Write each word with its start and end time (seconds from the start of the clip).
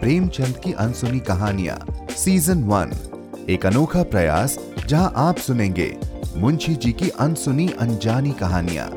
प्रेमचंद 0.00 0.56
की 0.56 0.72
अनसुनी 0.72 1.20
कहानियाँ 1.20 1.76
season 2.10 2.62
one 2.64 2.90
एक 3.50 3.64
अनोखा 3.66 4.02
प्रयास, 4.02 4.58
जहाँ 4.86 5.12
आप 5.16 5.36
सुनेंगे 5.36 5.88
मुंशी 6.36 6.74
जी 6.74 6.92
की 6.92 7.08
अनसुनी 7.08 7.68
अनजानी 7.80 8.32
कहानियाँ, 8.32 8.88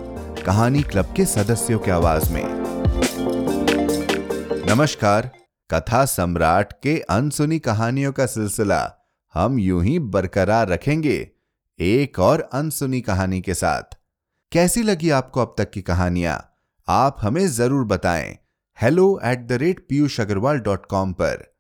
कहानी 0.46 0.82
क्लब 0.84 1.14
के 1.16 1.26
सदस्यों 1.26 1.80
की 1.80 1.92
आवाज़ 1.92 2.32
में। 2.34 2.44
नमस्कार, 4.70 5.30
कथा 5.70 6.04
सम्राट 6.06 6.74
के 6.84 6.98
अनसुनी 7.10 7.60
कहानियों 7.60 8.12
का 8.12 8.26
सिलसिला 8.26 8.82
हम 9.34 9.60
यूँ 9.60 9.84
ही 9.84 9.98
बरकरार 10.00 10.68
रखेंगे 10.68 11.18
एक 11.80 12.20
और 12.20 12.50
अनसुनी 12.54 13.02
कहानी 13.02 13.42
के 13.42 13.54
साथ। 13.54 13.98
कैसी 14.52 14.84
लगी 14.84 15.10
आपको 15.10 15.42
अब 15.42 15.56
तक 15.58 15.72
की 15.72 15.82
कहानियाँ? 15.82 16.38
आप 16.88 17.18
हमें 17.22 17.48
ज़रूर 17.48 17.86
बताएँ। 17.86 18.38
Hello 18.82 19.20
at 19.26 19.40
the 19.40 19.52
rate 19.52 19.80
Piyush 19.90 20.20
Agarwal 20.20 20.60
dot 20.60 20.86
com 20.86 21.14
पर। 21.14 21.58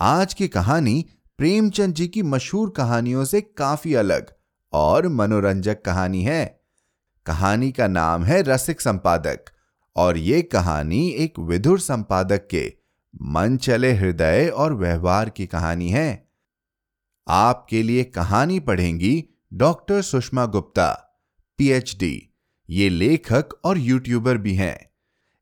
आज 0.00 0.34
की 0.34 0.48
कहानी 0.48 1.04
प्रेमचंद 1.38 1.94
जी 1.94 2.08
की 2.08 2.22
मशहूर 2.22 2.70
कहानियों 2.70 3.24
से 3.24 3.40
काफ़ी 3.40 3.94
अलग 3.94 4.32
और 4.72 5.08
मनोरंजक 5.08 5.82
कहानी 5.82 6.22
है। 6.22 6.60
कहानी 7.26 7.72
का 7.72 7.88
नाम 7.88 8.24
है 8.24 8.42
रसिक 8.42 8.80
संपादक 8.80 9.44
और 9.96 10.18
ये 10.18 10.42
कहानी 10.42 11.08
एक 11.08 11.38
विधुर 11.38 11.80
संपादक 11.80 12.46
के 12.50 12.72
मन 13.22 13.56
चले 13.56 13.92
हृदय 13.92 14.48
और 14.48 14.74
व्यवहार 14.74 15.30
की 15.30 15.46
कहानी 15.46 15.88
है। 15.88 16.28
आपके 17.28 17.82
लिए 17.82 18.04
कहानी 18.04 18.60
पढ़ेंगी 18.60 19.24
डॉक्टर 19.52 20.02
सुषमा 20.02 20.46
गुप्ता, 20.46 20.92
पीएचडी। 21.58 22.34
ये 22.70 22.88
लेखक 22.88 23.60
और 23.64 23.78
यूट्यूबर 23.78 24.38
भी 24.38 24.54
हैं। 24.54 24.93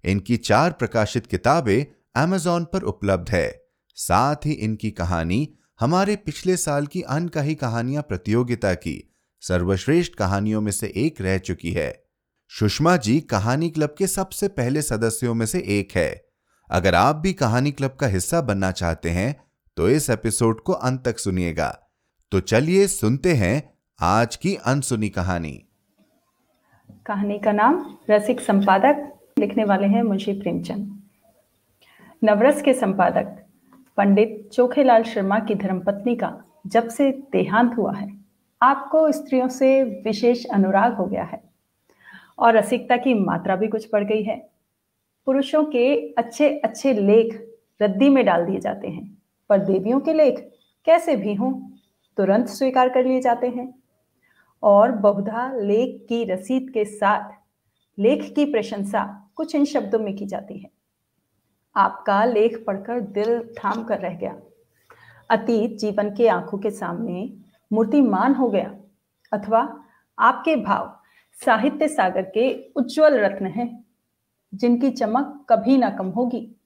इनकी 0.05 0.37
चार 0.37 0.73
प्रकाशित 0.73 1.27
किताबें 1.27 1.85
अमेजॉन 2.23 2.65
पर 2.65 2.83
उपलब्ध 2.83 3.31
है। 3.31 3.63
साथ 3.97 4.47
ही 4.47 4.53
इनकी 4.53 4.91
कहानी 4.91 5.49
हमारे 5.81 6.17
पिछले 6.17 6.57
साल 6.57 6.87
की 6.87 7.03
अनकही 7.03 7.55
कहानियाँ 7.55 8.03
प्रतियोगिता 8.03 8.75
की, 8.75 9.15
सर्वश्रेष्ठ 9.43 10.15
कहानियों 10.15 10.61
में 10.61 10.73
से 10.73 10.93
एक 10.97 11.21
रह 11.21 11.39
चुकी 11.39 11.73
है। 11.73 12.03
सुषमा 12.51 12.97
जी 12.97 13.21
कहानी 13.21 13.71
क्लब 13.71 13.95
के 13.99 14.07
सबसे 14.07 14.49
पहले 14.49 14.83
सदस्यों 14.83 15.35
में 15.35 15.47
से 15.47 15.63
एक 15.69 15.97
है। 15.97 16.25
अगर 16.71 16.95
आप 16.95 17.17
भी 17.17 17.33
कहानी 17.33 17.71
क्लब 17.73 17.97
का 18.01 18.07
हिस्सा 18.07 18.41
बनना 18.41 18.71
चाहते 18.71 19.11
हैं 19.11 19.35
तो 19.77 19.89
इस 19.89 20.11
एपिसोड 20.11 20.61
को 20.61 20.73
अंत 20.73 21.05
तक 21.05 21.19
सुनिएगा। 21.19 21.69
तो 22.33 22.41
चलिए 22.41 22.87
सुनते 22.87 23.35
हैं 23.35 23.79
आज 24.01 24.37
की 24.37 24.55
अनसुनी 24.57 25.09
कहानी। 25.09 25.53
कहानी 27.07 27.39
का 27.39 27.53
नाम 27.53 27.99
रसिक 28.11 28.41
संपादक 28.41 29.09
लिखने 29.39 29.65
वाले 29.65 29.87
हैं 29.87 30.03
मुंशी 30.03 30.33
प्रेमचंद। 30.33 31.03
नवरस 32.25 32.63
के 32.63 32.73
संपादक, 32.75 33.47
पंडित 33.97 34.49
चोखेलाल 34.53 35.03
शर्मा 35.03 35.39
की 35.39 35.55
धर्मपत्नी 35.55 36.17
का 36.17 36.43
जब 36.67 36.89
से 36.89 37.11
देहांत 37.33 37.77
हुआ 37.77 37.93
है, 37.93 38.09
आपको 38.63 39.13
स्त्रियों 39.13 39.49
से 39.49 39.83
विशेष 39.83 40.45
अनुराग 40.45 40.95
हो 40.95 41.07
गया 41.07 41.25
है 41.25 41.43
और 42.39 42.57
रसिकता 42.57 42.97
की 42.97 43.15
मात्रा 43.15 43.57
भी 43.57 43.69
कुछ 43.69 43.89
बढ़ 43.93 44.05
गई 44.05 44.23
है। 44.23 44.37
पुरुषों 45.27 45.65
के 45.65 46.15
अच्छे 46.19 46.49
अच्छे 46.59 46.93
लेख 46.93 47.49
रद्दी 47.83 48.09
में 48.09 48.25
डाल 48.25 48.47
दिए 48.47 48.61
जाते 48.61 48.89
हैं, 48.89 49.19
पर 49.49 49.59
देवियों 49.59 50.01
के 50.01 50.13
लेख 50.13 50.51
कैसे 50.85 51.17
भी 51.17 51.35
हों, 51.35 51.53
तुरंत 52.17 52.47
स्वीकार 52.47 52.89
कर 52.89 53.05
लिए 53.05 53.21
जाते 53.21 53.49
हैं। 53.49 53.73
और 54.63 54.93
बहुधा 54.93 55.53
लेख 55.53 56.07
की 56.09 56.25
रसीद 56.25 56.71
के 56.71 56.85
साथ, 56.85 57.31
लेख 57.99 58.33
की 58.35 58.45
प्रशंसा 58.45 59.22
कुछ 59.35 59.55
इन 59.55 59.65
शब्दों 59.65 59.99
में 59.99 60.17
की 60.17 60.27
जाती 60.27 60.59
है। 60.59 60.71
आपका 61.77 62.25
लेख 62.25 62.65
पढ़कर 62.67 63.01
दिल 63.01 63.55
थाम 63.59 63.85
कर 63.85 63.99
रह 63.99 64.15
गया। 64.15 64.41
अतीत 65.31 65.79
जीवन 65.79 66.17
के 66.17 66.29
आँखों 66.29 66.59
के 66.59 66.71
सामने 66.71 67.37
मूर्तिमान 67.73 68.35
हो 68.35 68.49
गया। 68.49 68.77
अथवा 69.33 69.85
आपके 70.19 70.57
भाव 70.57 71.01
साहित्य 71.45 71.89
सागर 71.89 72.23
के 72.23 72.73
उज्जवल 72.77 73.19
रत्न 73.19 73.47
हैं, 73.47 73.85
जिनकी 74.55 74.91
चमक 74.91 75.47
कभी 75.49 75.79
ना 75.79 75.91
कम 75.91 76.07
होगी। 76.07 76.57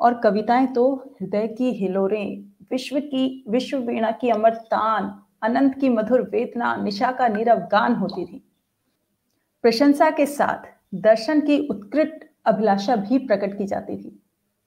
और 0.00 0.20
कविताएँ 0.20 0.66
तो 0.66 1.14
हृदय 1.20 1.48
की 1.48 1.72
हिलोरें, 1.72 2.52
विश्व 2.70 3.00
की, 3.00 3.44
विश्व 3.48 3.78
वीणा 3.78 4.10
की 4.10 4.30
अमर 4.30 4.54
तान, 4.54 5.22
अनंत 5.42 5.78
की 5.78 5.88
मधुर 5.88 6.22
वेदना, 6.22 6.76
निशा 6.76 7.12
का 7.12 7.28
नीरव 7.28 7.58
गान 7.58 7.94
होती 7.94 8.26
थी। 8.26 8.44
प्रशंसा 9.62 10.10
के 10.10 10.26
साथ 10.26 10.77
दर्शन 10.92 11.40
की 11.40 11.58
उत्कृष्ट 11.68 12.24
अभिलाषा 12.46 12.96
भी 12.96 13.18
प्रकट 13.18 13.56
की 13.58 13.66
जाती 13.66 13.96
थी। 13.96 14.18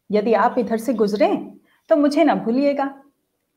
यदि 0.09 0.33
आप 0.33 0.55
इधर 0.57 0.77
से 0.77 0.93
गुजरे 0.93 1.35
तो 1.89 1.95
मुझे 1.95 2.23
ना 2.23 2.35
भूलिएगा। 2.35 2.93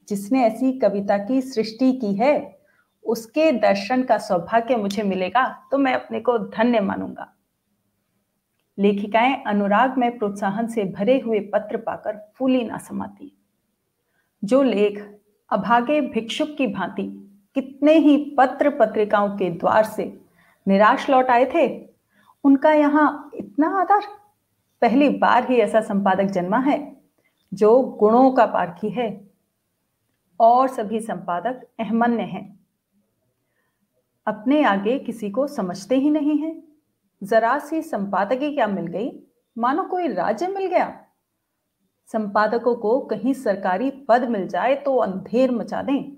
जिसने 0.08 0.44
ऐसी 0.44 0.72
कविता 0.78 1.18
की 1.18 1.40
सृष्टि 1.42 1.92
की 1.92 2.14
है, 2.14 2.58
उसके 3.04 3.50
दर्शन 3.52 4.02
का 4.02 4.18
सौभाग्य 4.18 4.76
मुझे 4.76 5.02
मिलेगा 5.02 5.46
तो 5.70 5.78
मैं 5.78 5.94
अपने 5.94 6.20
को 6.20 6.38
धन्य 6.38 6.80
मानूँगा। 6.80 7.30
लेखिकाएँ 8.78 9.42
अनुराग 9.46 9.98
में 9.98 10.18
प्रोत्साहन 10.18 10.66
से 10.66 10.84
भरे 10.84 11.18
हुए 11.18 11.40
पत्र 11.52 11.76
पाकर 11.76 12.18
फूली 12.36 12.64
ना 12.64 12.78
समाती। 12.78 13.32
जो 14.42 14.62
लेख 14.62 15.00
अभागे 15.50 16.00
भिक्षुक 16.00 16.56
की 16.58 16.66
भांति 16.66 17.02
कितने 17.56 17.92
ही 17.92 18.16
पत्र 18.38 18.70
पत्रिकाओं 18.70 19.28
के 19.38 19.50
द्वार 19.50 19.84
से 19.84 20.04
निराश 20.66 21.08
लौट 21.10 21.26
आए 21.26 21.44
थे 21.44 21.66
उनका 22.44 22.72
यहाँ 22.72 23.30
इतना 23.34 23.80
आदर। 23.80 24.00
पहली 24.82 25.08
बार 25.08 25.50
ही 25.50 25.56
ऐसा 25.56 25.80
संपादक 25.80 26.24
जन्मा 26.24 26.58
है, 26.58 26.96
जो 27.54 27.82
गुणों 27.82 28.30
का 28.32 28.46
पारखी 28.46 28.88
है। 28.88 29.30
और 30.40 30.68
सभी 30.68 31.00
संपादक 31.00 31.66
अहमन्य 31.80 32.22
हैं। 32.22 32.60
अपने 34.26 34.64
आगे 34.64 34.98
किसी 34.98 35.30
को 35.30 35.46
समझते 35.46 35.96
ही 35.96 36.10
नहीं 36.10 36.38
है। 36.38 36.62
जरा 37.22 37.58
सी 37.58 37.82
संपादकी 37.82 38.54
क्या 38.54 38.66
मिल 38.66 38.86
गई? 38.86 39.22
मानो 39.58 39.82
कोई 39.82 40.08
राज्य 40.08 40.46
मिल 40.46 40.66
गया। 40.66 41.04
संपादकों 42.06 42.74
को 42.74 43.00
कहीं 43.00 43.34
सरकारी 43.34 43.90
पद 43.90 44.28
मिल 44.28 44.48
जाए 44.48 44.74
तो 44.74 44.96
अंधेर 44.96 45.50
मचा 45.50 45.82
दें। 45.82 46.16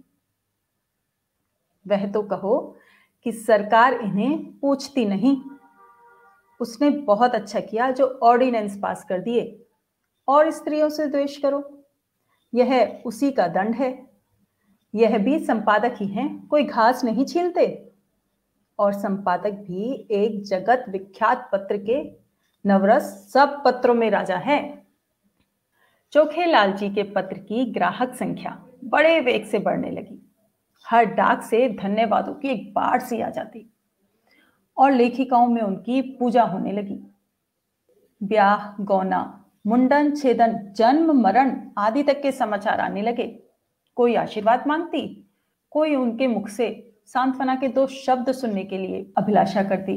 वह 1.89 2.13
तो 2.13 2.23
कहो 2.23 2.77
कि 3.25 3.33
सरकार 3.33 3.93
इन्हें 3.93 4.59
पूछती 4.59 5.05
नहीं। 5.05 5.43
उसने 6.61 6.91
बहुत 6.91 7.35
अच्छा 7.35 7.61
किया 7.61 7.91
जो 7.91 8.19
ऑर्डिनेंस 8.23 8.79
पास 8.83 9.05
कर 9.05 9.19
दिए। 9.19 9.63
और 10.29 10.51
स्त्रियों 10.51 10.89
से 10.89 11.07
द्वेष 11.07 11.37
करो। 11.37 11.85
यह 12.55 13.03
उसी 13.07 13.31
का 13.31 13.49
दंड 13.49 13.75
है। 13.75 14.07
यह 14.95 15.19
भी 15.19 15.45
संपादक 15.45 15.95
ही 15.97 16.07
हैं, 16.07 16.47
कोई 16.47 16.65
घास 16.65 17.05
नहीं 17.05 17.25
छीलते। 17.25 17.93
और 18.79 18.93
संपादक 18.93 19.51
भी 19.51 20.09
एक 20.11 20.43
जगत 20.43 20.85
विख्यात 20.89 21.51
पत्र 21.53 21.77
के 21.77 22.17
नवरस 22.67 23.31
सब 23.33 23.63
पत्रों 23.65 23.95
में 23.95 24.11
राजा 24.11 24.37
है। 24.37 24.87
चोखे 26.13 26.47
लाल 26.47 26.73
जी 26.73 26.91
के 26.91 27.03
पत्र 27.03 27.39
की 27.39 27.73
ग्राहक 27.73 28.15
संख्या 28.15 28.67
बड़े 28.85 29.21
वेग 29.21 29.45
से 29.45 29.59
बढ़ने 29.59 29.91
लगी। 29.91 30.33
हर 30.91 31.05
डाक 31.05 31.43
से 31.43 31.69
धन्यवादों 31.69 32.35
की 32.35 32.49
एक 32.49 32.75
बाढ़ 32.75 33.03
सी 33.03 33.21
आ 33.21 33.31
जाती। 33.31 33.76
और 34.79 34.93
लेखिकाओं 34.93 35.47
में 35.47 35.63
उनकी 35.63 36.01
पूजा 36.01 36.43
होने 36.43 36.73
लगी। 36.73 36.99
ब्याह, 38.23 38.83
गौना, 38.83 39.45
मुंडन, 39.67 40.15
छेदन, 40.15 40.73
जन्म, 40.77 41.13
मरण 41.21 41.61
आदि 41.79 42.03
तक 42.03 42.23
के 42.23 42.33
समाचार 42.33 42.81
आने 42.81 43.03
लगे। 43.03 43.27
कोई 43.97 44.15
आशीर्वाद 44.15 44.67
मांगती, 44.67 45.31
कोई 45.71 45.95
उनके 45.95 46.27
मुख 46.27 46.49
से 46.49 46.95
सांत्वना 47.07 47.55
के 47.55 47.69
दो 47.69 47.87
शब्द 47.87 48.33
सुनने 48.33 48.65
के 48.65 48.79
लिए 48.79 49.13
अभिलाषा 49.17 49.63
करती। 49.63 49.97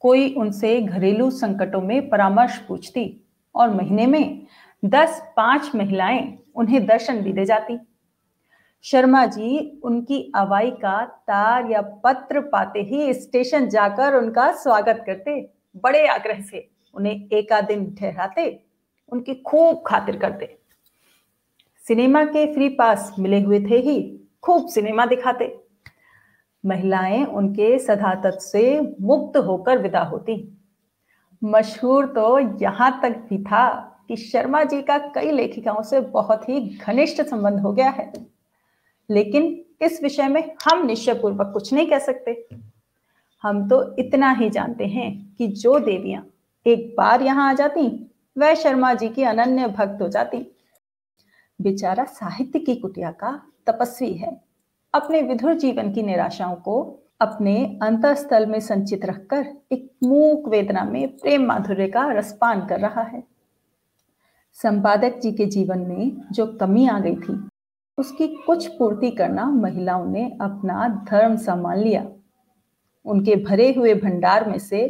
कोई 0.00 0.34
उनसे 0.34 0.80
घरेलू 0.80 1.30
संकटों 1.30 1.80
में 1.80 2.08
परामर्श 2.08 2.58
पूछती 2.58 3.24
और 3.54 3.74
महीने 3.74 4.06
में 4.06 4.46
दस 4.84 5.32
पाँच 5.36 5.70
महिलाएँ 5.74 6.38
उन्हें 6.54 6.86
दर्शन 6.86 7.20
भी 7.22 7.32
दे 7.32 7.44
जाती। 7.44 7.78
शर्मा 8.84 9.24
जी, 9.26 9.80
उनकी 9.84 10.20
अवाई 10.36 10.70
का 10.70 11.04
तार 11.04 11.70
या 11.70 11.80
पत्र 12.04 12.40
पाते 12.40 12.80
ही 12.80 13.14
स्टेशन 13.14 13.68
जाकर 13.68 14.14
उनका 14.14 14.50
स्वागत 14.52 15.02
करते। 15.06 15.40
बड़े 15.76 16.06
आग्रह 16.06 16.40
से 16.40 16.68
उन्हें 16.94 17.28
एका 17.32 17.60
दिन 17.60 17.84
ठहराते, 17.94 18.44
उनकी 19.12 19.34
खूब 19.42 19.82
खातिर 19.86 20.16
करते। 20.16 20.46
सिनेमा 21.86 22.24
के 22.24 22.44
फ्री 22.54 22.68
पास 22.68 23.12
मिले 23.18 23.40
हुए 23.40 23.60
थे 23.60 23.78
ही 23.78 23.98
खूब 24.42 24.68
सिनेमा 24.68 25.06
दिखाते। 25.06 25.52
महिलाएँ 26.64 27.24
उनके 27.24 27.78
सदातत 27.78 28.38
से 28.42 28.80
मुक्त 28.80 29.36
होकर 29.38 29.78
विदा 29.78 30.02
होती। 30.04 30.38
मशहूर 31.42 32.06
तो 32.06 32.38
यहाँ 32.62 32.90
तक 33.02 33.18
भी 33.28 33.42
था 33.44 33.68
कि 34.08 34.16
शर्मा 34.16 34.62
जी 34.64 34.80
का 34.82 34.98
कई 35.14 35.30
लेखिकाओं 35.30 35.82
से 35.82 36.00
बहुत 36.00 36.48
ही 36.48 36.60
घनिष्ठ 36.78 37.22
संबंध 37.22 37.60
हो 37.60 37.72
गया 37.72 37.90
है। 37.90 38.10
लेकिन 39.10 39.64
इस 39.82 40.02
विषय 40.02 40.28
में 40.28 40.42
हम 40.64 40.86
निश्चय 40.86 41.14
पूर्वक 41.14 41.50
कुछ 41.52 41.72
नहीं 41.72 41.86
कह 41.86 41.98
सकते। 41.98 42.46
हम 43.44 43.68
तो 43.68 43.96
इतना 43.98 44.30
ही 44.32 44.50
जानते 44.50 44.86
हैं 44.86 45.10
कि 45.38 45.48
जो 45.48 45.78
देवियाँ 45.78 46.26
एक 46.66 46.94
बार 46.98 47.22
यहाँ 47.22 47.48
आ 47.50 47.52
जाती, 47.52 47.88
वह 48.38 48.54
शर्मा 48.54 48.92
जी 48.94 49.08
की 49.08 49.22
अनन्य 49.22 49.66
भक्त 49.68 50.02
हो 50.02 50.08
जाती। 50.08 50.38
बेचारा 51.58 52.04
साहित्य 52.04 52.58
की 52.58 52.74
कुटिया 52.74 53.10
का 53.10 53.30
तपस्वी 53.66 54.12
है। 54.12 54.40
अपने 54.94 55.22
विधुर 55.22 55.54
जीवन 55.54 55.92
की 55.92 56.02
निराशाओं 56.02 56.54
को 56.56 57.02
अपने 57.20 57.56
अंतस्थल 57.82 58.46
में 58.46 58.58
संचित 58.60 59.04
रखकर 59.04 59.46
एक 59.72 59.90
मूक 60.02 60.48
वेदना 60.48 60.84
में 60.84 61.16
प्रेम 61.16 61.44
माधुर्य 61.46 61.88
का 61.88 62.06
रसपान 62.12 62.66
कर 62.66 62.80
रहा 62.80 63.02
है। 63.02 63.22
संपादक 64.58 65.18
जी 65.18 65.32
के 65.32 65.46
जीवन 65.46 65.78
में 65.78 66.22
जो 66.32 66.46
कमी 66.60 66.86
आ 66.86 66.98
गई 66.98 67.16
थी 67.16 67.32
उसकी 67.98 68.26
कुछ 68.36 68.66
पूर्ति 68.68 69.10
करना 69.10 69.44
महिलाओं 69.44 70.04
ने 70.06 70.24
अपना 70.40 70.88
धर्म 71.10 71.36
संभाल 71.36 71.78
लिया। 71.78 72.06
उनके 73.04 73.36
भरे 73.36 73.72
हुए 73.72 73.94
भंडार 73.94 74.48
में 74.48 74.58
से 74.58 74.80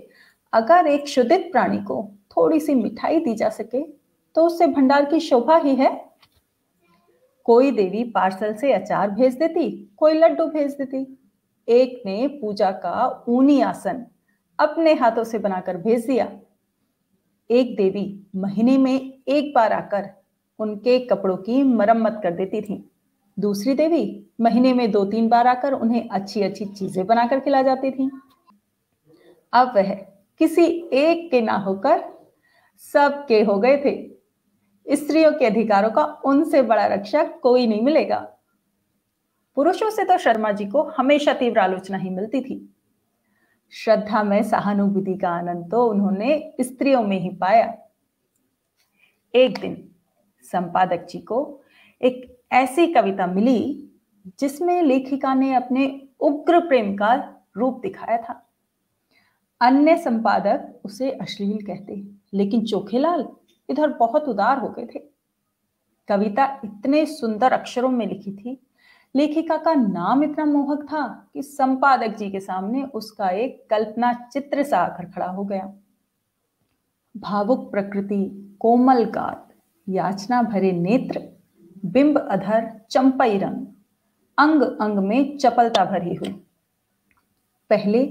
अगर 0.52 0.86
एक 0.86 1.06
शुद्धित 1.08 1.48
प्राणी 1.52 1.78
को 1.82 2.02
थोड़ी 2.30 2.58
सी 2.60 2.74
मिठाई 2.74 3.20
दी 3.20 3.34
जा 3.34 3.48
सके 3.48 3.82
तो 4.36 4.46
उससे 4.46 4.66
भंडार 4.66 5.04
की 5.04 5.20
शोभा 5.20 5.56
ही 5.56 5.74
है। 5.74 5.90
कोई 7.46 7.70
देवी 7.70 8.02
पार्सल 8.04 8.54
से 8.54 8.72
अचार 8.72 9.10
भेज 9.10 9.34
देती, 9.34 9.70
कोई 9.96 10.12
लड्डू 10.14 10.46
भेज 10.46 10.72
देती। 10.72 11.06
एक 11.68 12.02
ने 12.06 12.26
पूजा 12.40 12.70
का 12.74 13.24
ऊनी 13.28 13.60
आसन 13.60 14.04
अपने 14.58 14.92
हाथों 14.94 15.24
से 15.24 15.38
बनाकर 15.38 15.76
भेज 15.76 16.06
दिया। 16.06 16.28
एक 17.50 17.74
देवी 17.76 18.04
महीने 18.36 18.76
में 18.78 18.92
एक 19.28 19.52
बार 19.54 19.72
आकर 19.72 20.10
उनके 20.58 20.98
कपड़ों 21.06 21.36
की 21.38 21.62
मरम्मत 21.62 22.20
कर 22.22 22.30
देती 22.32 22.60
थी। 22.60 22.82
दूसरी 23.36 23.74
देवी 23.74 24.04
महीने 24.40 24.72
में 24.74 24.90
दो 24.90 25.04
तीन 25.04 25.28
बार 25.28 25.46
आकर 25.46 25.72
उन्हें 25.72 26.08
अच्छी 26.08 26.42
अच्छी 26.42 26.64
चीज़ें 26.66 27.06
बनाकर 27.06 27.40
खिला 27.40 27.62
जाती 27.62 27.90
थी। 27.90 28.10
अब 29.52 29.72
वह 29.76 29.94
किसी 30.40 30.64
एक 30.92 31.30
के 31.30 31.40
ना 31.40 31.56
होकर 31.56 32.04
सबके 32.84 33.42
हो 33.42 33.58
गए 33.58 33.76
थे। 33.76 34.96
स्त्रियों 34.96 35.32
के 35.32 35.46
अधिकारों 35.46 35.90
का 35.90 36.04
उनसे 36.24 36.62
बड़ा 36.62 36.86
रक्षक 36.86 37.38
कोई 37.42 37.66
नहीं 37.66 37.82
मिलेगा। 37.82 38.18
पुरुषों 39.56 39.90
से 39.90 40.04
तो 40.04 40.18
शर्मा 40.18 40.52
जी 40.52 40.66
को 40.66 40.82
हमेशा 40.98 41.32
तीव्र 41.32 41.58
आलोचना 41.58 41.98
ही 41.98 42.10
मिलती 42.10 42.40
थी। 42.40 42.60
श्रद्धा 43.72 44.22
में 44.22 44.42
सहानुभूति 44.42 45.14
का 45.14 45.30
आनंद 45.30 45.70
तो 45.70 45.86
उन्होंने 45.86 46.52
स्त्रियों 46.60 47.02
में 47.02 47.18
ही 47.20 47.30
पाया। 47.36 47.74
एक 49.34 49.58
दिन 49.58 49.76
संपादक 50.52 51.06
जी 51.06 51.18
को 51.20 51.38
एक 52.00 52.35
ऐसी 52.52 52.86
कविता 52.86 53.26
मिली 53.26 53.90
जिसमें 54.40 54.82
लेखिका 54.82 55.34
ने 55.34 55.54
अपने 55.54 56.08
उग्र 56.20 56.60
प्रेम 56.60 56.94
का 56.96 57.14
रूप 57.56 57.80
दिखाया 57.80 58.16
था। 58.18 58.46
अन्य 59.60 59.96
संपादक 59.96 60.80
उसे 60.84 61.10
अश्लील 61.10 61.66
कहते, 61.66 62.08
लेकिन 62.34 62.64
चोखेलाल 62.64 63.28
इधर 63.68 63.88
बहुत 63.88 64.28
उदार 64.28 64.58
हो 64.58 64.68
गए 64.68 64.86
थे। 64.86 64.98
कविता 66.08 66.60
इतने 66.64 67.06
सुंदर 67.06 67.52
अक्षरों 67.52 67.88
में 67.88 68.06
लिखी 68.06 68.32
थी। 68.32 68.66
लेखिका 69.16 69.56
का 69.56 69.74
नाम 69.74 70.24
इतना 70.24 70.44
मोहक 70.44 70.82
था 70.82 71.30
कि 71.34 71.42
संपादक 71.42 72.16
जी 72.16 72.30
के 72.30 72.40
सामने 72.40 72.82
उसका 72.84 73.30
एक 73.30 73.66
कल्पना 73.70 74.12
चित्र 74.12 74.62
सा 74.62 74.78
आकर 74.78 75.04
खड़ा 75.04 75.26
हो 75.26 75.44
गया। 75.44 75.72
भावुक 77.16 77.70
प्रकृति, 77.70 78.56
कोमल 78.60 79.04
गात, 79.04 79.48
याचना 79.88 80.42
भरे 80.42 80.72
नेत्र 80.72 81.35
बिंब 81.84 82.18
अधर 82.18 82.80
चंपई 82.90 83.38
रंग, 83.38 83.66
अंग 84.38 84.62
अंग 84.62 84.98
में 84.98 85.38
चपलता 85.38 85.84
भरी 85.84 86.14
हुई। 86.14 86.30
पहले 87.70 88.06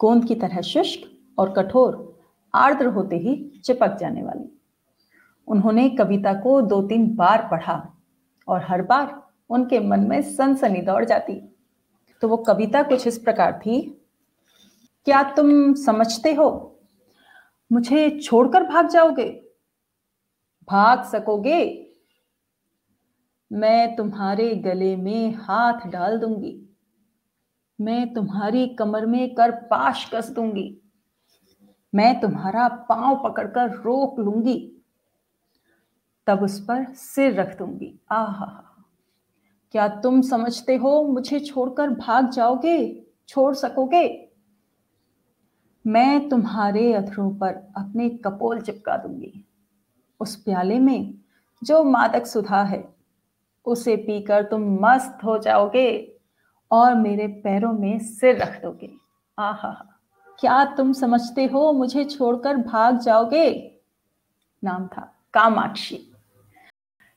गोंद 0.00 0.24
की 0.24 0.34
तरह 0.34 0.60
शुष्क 0.60 1.00
और 1.38 1.52
कठोर, 1.52 2.20
आर्द्र 2.54 2.86
होते 2.86 3.16
ही 3.16 3.60
चिपक 3.64 3.96
जाने 3.96 4.22
वाली। 4.22 4.60
उन्होंने 5.48 5.88
कविता 5.90 6.32
को 6.34 6.60
दो 6.62 6.82
तीन 6.82 7.14
बार 7.16 7.48
पढ़ा 7.50 7.94
और 8.48 8.64
हर 8.64 8.82
बार 8.82 9.22
उनके 9.50 9.80
मन 9.80 10.00
में 10.00 10.20
सनसनी 10.22 10.80
दौड़ 10.80 11.04
जाती। 11.04 11.40
तो 12.22 12.28
वो 12.28 12.36
कविता 12.36 12.82
कुछ 12.82 13.06
इस 13.06 13.18
प्रकार 13.18 13.60
थी, 13.66 13.80
क्या 15.04 15.22
तुम 15.22 15.74
समझते 15.74 16.32
हो? 16.34 16.80
मुझे 17.72 18.20
छोड़कर 18.20 18.62
भाग 18.62 18.88
जाओगे? 18.88 19.28
भाग 20.68 21.04
सकोगे? 21.04 21.87
मैं 23.52 23.96
तुम्हारे 23.96 24.54
गले 24.54 24.96
में 24.96 25.34
हाथ 25.34 25.86
डाल 25.86 26.18
दूँगी। 26.18 26.76
मैं 27.80 28.14
तुम्हारी 28.14 28.66
कमर 28.66 29.06
में 29.06 29.34
कर 29.34 29.50
पाश 29.50 30.10
कस 30.14 30.30
दूँगी। 30.30 30.80
मैं 31.94 32.20
तुम्हारा 32.20 32.68
पाँव 32.68 33.20
पकड़कर 33.24 33.70
रोक 33.70 34.18
लूँगी। 34.20 34.72
तब 36.26 36.42
उस 36.42 36.64
पर 36.64 36.84
सिर 36.84 37.34
रख 37.34 37.58
दूँगी। 37.58 38.00
आहा, 38.10 38.64
क्या 39.72 39.88
तुम 39.88 40.22
समझते 40.22 40.76
हो 40.76 41.02
मुझे 41.02 41.40
छोड़कर 41.40 41.90
भाग 41.90 42.30
जाओगे, 42.30 43.06
छोड़ 43.28 43.54
सकोगे? 43.54 44.28
मैं 45.86 46.28
तुम्हारे 46.28 46.92
अथरों 46.94 47.34
पर 47.34 47.54
अपने 47.76 48.08
कपोल 48.08 48.60
चिपका 48.60 48.96
दूँगी। 48.96 49.44
उस 50.20 50.36
प्याले 50.36 50.78
में 50.78 51.14
जो 51.64 51.84
मादक 51.84 52.26
सुधा 52.26 52.62
है 52.62 52.97
उसे 53.68 53.96
पीकर 53.96 54.42
तुम 54.42 54.62
मस्त 54.82 55.24
हो 55.24 55.38
जाओगे 55.38 55.90
और 56.70 56.94
मेरे 56.94 57.26
पैरों 57.44 57.72
में 57.72 57.98
सिर 57.98 58.38
रख 58.38 58.60
दोगे। 58.62 58.90
आहा, 59.38 59.72
क्या 60.38 60.64
तुम 60.74 60.92
समझते 60.92 61.44
हो 61.46 61.72
मुझे 61.72 62.04
छोड़कर 62.04 62.56
भाग 62.56 62.98
जाओगे? 62.98 63.80
नाम 64.62 64.86
था 64.86 65.12
कामाक्षी। 65.34 66.00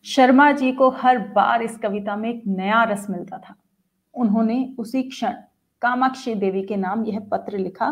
शर्मा 0.05 0.51
जी 0.51 0.71
को 0.71 0.89
हर 0.89 1.17
बार 1.31 1.61
इस 1.61 1.77
कविता 1.77 2.15
में 2.15 2.29
एक 2.29 2.43
नया 2.47 2.83
रस 2.83 3.09
मिलता 3.09 3.37
था। 3.37 3.55
उन्होंने 4.13 4.75
उसी 4.79 5.03
क्षण 5.03 5.33
कामाक्षी 5.81 6.33
देवी 6.35 6.63
के 6.63 6.75
नाम 6.75 7.05
यह 7.05 7.19
पत्र 7.31 7.57
लिखा, 7.57 7.85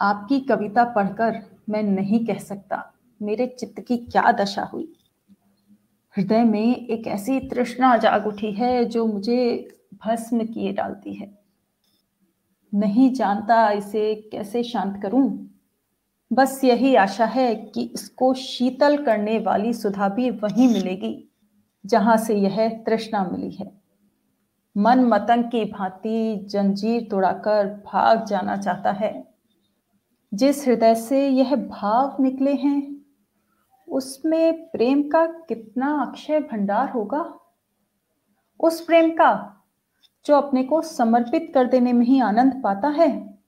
आपकी 0.00 0.40
कविता 0.40 0.84
पढ़कर 0.84 1.42
मैं 1.68 1.82
नहीं 1.82 2.24
कह 2.26 2.38
सकता, 2.38 2.92
मेरे 3.20 3.46
चित्त 3.48 3.80
की 3.80 3.96
क्या 3.96 4.32
दशा 4.32 4.62
हुई? 4.62 4.92
हृदय 6.16 6.44
में 6.44 6.76
एक 6.76 7.06
ऐसी 7.06 7.40
तृष्णा 7.40 7.96
जाग 7.96 8.26
उठी 8.26 8.52
है 8.52 8.84
जो 8.84 9.06
मुझे 9.06 9.68
भस्म 9.94 10.44
किए 10.44 10.72
डालती 10.72 11.14
है। 11.14 11.38
नहीं 12.74 13.12
जानता 13.12 13.70
इसे 13.70 14.14
कैसे 14.14 14.62
शांत 14.62 15.02
करूँ? 15.02 15.50
बस 16.32 16.64
यही 16.64 16.94
आशा 16.94 17.24
है 17.24 17.54
कि 17.54 17.82
इसको 17.82 18.34
शीतल 18.34 19.04
करने 19.04 19.38
वाली 19.38 19.72
सुधा 19.72 20.08
भी 20.08 20.30
वहीं 20.30 20.68
मिलेगी, 20.68 21.28
जहाँ 21.86 22.16
से 22.16 22.34
यह 22.34 22.68
तृष्णा 22.68 23.24
मिली 23.24 23.50
है। 23.50 23.80
मन 24.76 25.04
मतंग 25.04 25.44
की 25.44 25.64
भांति 25.64 26.46
जंजीर 26.50 27.08
तोड़ाकर 27.10 27.66
भाग 27.66 28.26
जाना 28.26 28.56
चाहता 28.56 28.92
है। 28.92 29.34
जिस 30.34 30.66
हृदय 30.66 30.94
से 30.94 31.28
यह 31.28 31.56
भाव 31.56 32.22
निकले 32.22 32.54
हैं 32.54 32.99
उसमें 33.90 34.70
प्रेम 34.70 35.02
का 35.02 35.26
कितना 35.26 36.02
अक्षय 36.02 36.40
भंडार 36.40 36.90
होगा? 36.90 37.38
उस 38.60 38.80
प्रेम 38.80 39.10
का, 39.10 39.62
जो 40.26 40.36
अपने 40.36 40.62
को 40.62 40.82
समर्पित 40.82 41.50
कर 41.54 41.66
देने 41.66 41.92
में 41.92 42.06
ही 42.06 42.20
आनंद 42.20 42.60
पाता 42.64 42.88
है। 42.88 43.38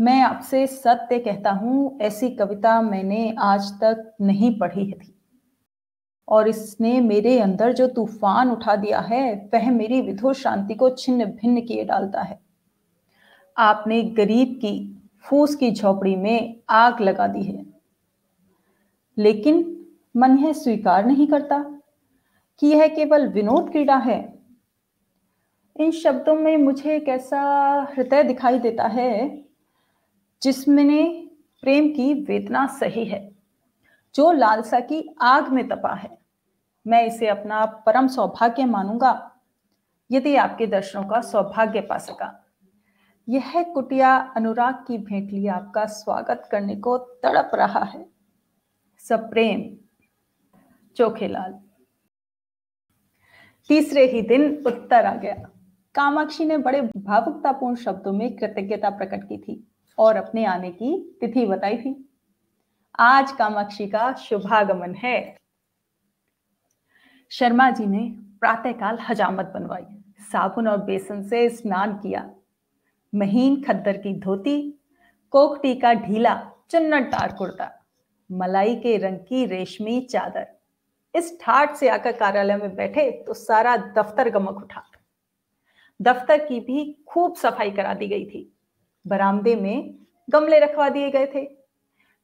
मैं 0.00 0.22
आपसे 0.22 0.66
सत्य 0.66 1.18
कहता 1.18 1.50
हूँ, 1.50 1.98
ऐसी 2.00 2.30
कविता 2.30 2.82
मैंने 2.82 3.34
आज 3.38 3.70
तक 3.70 4.14
नहीं 4.20 4.58
पढ़ी 4.58 4.92
थी। 4.92 5.16
और 6.28 6.48
इसने 6.48 7.00
मेरे 7.00 7.38
अंदर 7.38 7.72
जो 7.72 7.86
तूफ़ान 7.86 8.50
उठा 8.50 8.76
दिया 8.76 9.00
है, 9.00 9.50
वह 9.54 9.70
मेरी 9.70 10.00
विधो 10.00 10.32
शांति 10.32 10.74
को 10.74 10.90
छिन्न 10.90 11.24
भिन्न 11.24 11.60
किए 11.60 11.84
डालता 11.84 12.22
है। 12.22 12.40
आपने 13.56 14.02
गरीब 14.02 14.48
की, 14.48 15.02
फूस 15.24 15.54
की 15.54 15.70
झोपड़ी 15.70 16.16
में 16.16 16.60
आग 16.70 17.00
लगा 17.00 17.26
दी 17.26 17.42
है। 17.42 17.69
लेकिन 19.20 19.64
मन 20.16 20.38
यह 20.38 20.52
स्वीकार 20.52 21.04
नहीं 21.06 21.26
करता 21.26 21.58
कि 22.62 22.66
यह 22.66 22.86
केवल 22.86 23.28
विनोद 23.28 23.70
क्रीड़ा 23.70 23.96
है। 23.96 24.18
इन 25.76 25.90
शब्दों 25.90 26.34
में 26.34 26.56
मुझे 26.56 26.94
एक 26.96 27.08
ऐसा 27.08 27.40
हृदय 27.92 28.22
दिखाई 28.22 28.58
देता 28.58 28.86
है 28.86 29.44
जिसमें 30.42 31.26
प्रेम 31.62 31.88
की 31.88 32.12
वेदना 32.24 32.66
सही 32.66 33.04
है, 33.04 33.20
जो 34.14 34.30
लालसा 34.32 34.80
की 34.80 35.02
आग 35.22 35.48
में 35.48 35.66
तपा 35.68 35.94
है। 35.94 36.10
मैं 36.86 37.04
इसे 37.06 37.26
अपना 37.28 37.64
परम 37.86 38.06
सौभाग्य 38.06 38.64
मानूँगा, 38.64 39.12
यदि 40.10 40.34
आपके 40.36 40.66
दर्शनों 40.66 41.04
का 41.04 41.20
सौभाग्य 41.20 41.80
पा 41.80 41.98
सका। 41.98 42.32
यह 43.28 43.62
कुटिया 43.62 44.16
अनुराग 44.36 44.84
की 44.88 44.98
भेंट 44.98 45.30
लिए 45.32 45.48
आपका 45.48 45.84
स्वागत 45.86 46.48
करने 46.52 46.76
को 46.76 46.96
तड़प 46.98 47.50
रहा 47.54 47.84
है। 47.84 48.19
सप्रेम, 49.08 49.60
चोखेलाल। 50.96 51.60
तीसरे 53.68 54.06
ही 54.06 54.22
दिन 54.22 54.64
उत्तर 54.66 55.06
आ 55.06 55.14
गया। 55.14 55.34
कामाक्षी 55.94 56.44
ने 56.44 56.58
बड़े 56.58 56.80
भावुकतापूर्ण 56.82 57.76
शब्दों 57.76 58.12
में 58.12 58.36
कृतज्ञता 58.36 58.90
प्रकट 58.90 59.24
की 59.24 59.38
थी 59.38 59.72
और 59.98 60.16
अपने 60.16 60.44
आने 60.44 60.70
की 60.70 61.18
तिथि 61.20 61.46
बताई 61.46 61.76
थी। 61.76 62.08
आज 62.98 63.32
कामाक्षी 63.32 63.88
का 63.88 64.12
शुभागमन 64.12 64.94
है। 64.94 65.36
शर्मा 67.30 67.70
जी 67.70 67.86
ने 67.86 68.16
प्रातःकाल 68.40 68.98
हजामत 68.98 69.52
बनवाई, 69.54 69.86
साबुन 70.32 70.68
और 70.68 70.84
बेसन 70.84 71.22
से 71.22 71.48
स्नान 71.48 71.92
किया। 71.92 72.30
महीन 73.14 73.62
खद्दर 73.62 73.96
की 73.96 74.18
धोती 74.20 74.80
कोकटी 75.30 75.74
का 75.74 75.92
ढीला 75.94 76.52
चुन्नटार 76.70 77.34
कुर्ता। 77.34 77.79
मलाई 78.30 78.74
के 78.76 78.96
रंग 78.96 79.18
की 79.18 79.44
रेशमी 79.46 80.00
चादर। 80.00 80.46
इस 81.14 81.38
ठाट 81.40 81.74
से 81.74 81.88
आकर 81.88 82.12
कार्यालय 82.12 82.56
में 82.56 82.74
बैठे 82.76 83.10
तो 83.26 83.34
सारा 83.34 83.76
दफ्तर 83.76 84.30
गमक 84.30 84.56
उठा। 84.56 84.82
दफ्तर 86.00 86.44
की 86.46 86.60
भी 86.60 87.04
खूब 87.08 87.34
सफ़ाई 87.36 87.70
करा 87.70 87.94
दी 87.94 88.08
गई 88.08 88.24
थी। 88.24 88.52
बरामदे 89.06 89.54
में 89.56 89.94
गमले 90.28 90.58
रखवा 90.58 90.88
दिए 90.88 91.10
गए 91.10 91.26
थे। 91.26 91.46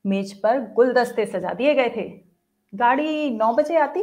मेज 0.04 0.32
पर 0.40 0.60
गुलदस्ते 0.72 1.26
सजा 1.26 1.52
दिए 1.52 1.74
गए 1.74 1.88
थे। 1.96 2.08
गाड़ी 2.72 3.30
नौ 3.30 3.52
बजे 3.54 3.76
आती? 3.76 4.02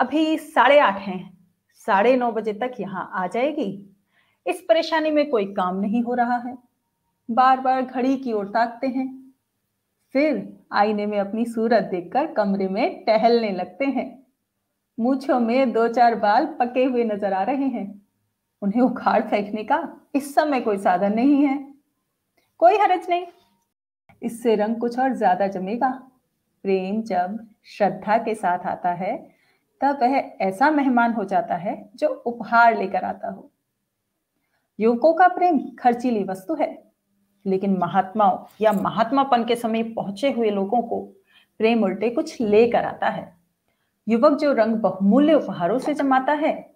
अभी 0.00 0.36
साढ़े 0.38 0.78
आठ 0.78 0.98
हैं। 0.98 1.38
साढ़े 1.74 2.16
नौ 2.16 2.32
बजे 2.32 2.52
तक 2.52 2.72
यहाँ 2.80 3.10
आ 3.14 3.26
जाएगी। 3.26 3.70
इस 4.46 4.60
परेशानी 4.60 5.10
में 5.10 5.28
कोई 5.30 5.44
काम 5.54 5.80
नहीं 5.80 6.02
हो 6.02 6.14
रहा 6.14 6.36
है। 6.36 6.56
बार 7.28 7.60
बार 7.60 7.82
घड़ी 7.82 8.16
की 8.16 8.32
ओर 8.32 8.46
ताकते 8.46 8.86
हैं। 8.86 9.19
फिर 10.14 10.58
आईने 10.72 11.06
में 11.06 11.18
अपनी 11.18 11.44
सूरत 11.44 11.82
देखकर 11.82 12.32
कमरे 12.32 12.68
में 12.68 13.04
टहलने 13.04 13.50
लगते 13.50 13.84
हैं। 13.84 14.08
मूछों 14.98 15.40
में 15.40 15.72
दो 15.72 15.88
चार 15.88 16.14
बाल 16.14 16.46
पके 16.60 16.84
हुए 16.84 17.04
नज़र 17.04 17.32
आ 17.32 17.42
रहे 17.42 17.68
हैं। 17.68 18.02
उन्हें 18.62 18.82
उखाड़ 18.82 19.22
फेंकने 19.22 19.64
का 19.64 19.82
इस 20.14 20.34
समय 20.34 20.60
कोई 20.60 20.78
साधन 20.78 21.12
नहीं 21.12 21.44
है। 21.46 21.56
कोई 22.58 22.76
हरज 22.76 23.06
नहीं। 23.10 23.26
इससे 24.22 24.54
रंग 24.54 24.76
कुछ 24.76 24.98
और 24.98 25.14
ज़्यादा 25.14 25.46
जमेगा। 25.46 25.90
प्रेम 26.64 27.02
जब 27.02 27.38
श्रद्धा 27.66 28.18
के 28.18 28.34
साथ 28.34 28.66
आता 28.66 28.90
है, 28.90 29.16
तब 29.80 29.98
वह 30.02 30.16
ऐसा 30.40 30.70
मेहमान 30.70 31.12
हो 31.12 31.24
जाता 31.24 31.54
है 31.54 31.90
जो 31.96 32.08
उपहार 32.08 32.78
लेकर 32.78 33.04
आता 33.04 33.30
हो। 33.30 33.50
युवकों 34.78 35.12
का 35.14 35.28
प्रेम 35.28 35.60
खर्चीली 35.78 36.24
वस्तु 36.24 36.54
है। 36.54 36.89
लेकिन 37.46 37.76
महात्माओं 37.78 38.38
या 38.60 38.72
महात्मापन 38.72 39.44
के 39.44 39.56
समय 39.56 39.82
पहुँचे 39.82 40.30
हुए 40.30 40.50
लोगों 40.50 40.82
को 40.82 41.00
प्रेम 41.60 41.84
उल्टे 41.84 42.10
कुछ 42.10 42.40
लेकर 42.40 42.84
आता 42.84 43.08
है। 43.08 43.32
युवक 44.06 44.38
जो 44.38 44.52
रंग 44.52 44.76
बहुमूल्य 44.76 45.34
उपहारों 45.34 45.78
से 45.78 45.94
जमाता 45.94 46.32
है, 46.32 46.74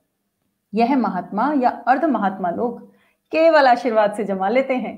यह 0.72 0.96
महात्मा 0.96 1.52
या 1.62 1.70
अर्ध 1.88 2.04
महात्मा 2.04 2.50
लोग 2.50 2.80
केवल 3.32 3.66
आशीर्वाद 3.66 4.14
से 4.14 4.24
जमा 4.24 4.48
लेते 4.48 4.74
हैं। 4.74 4.96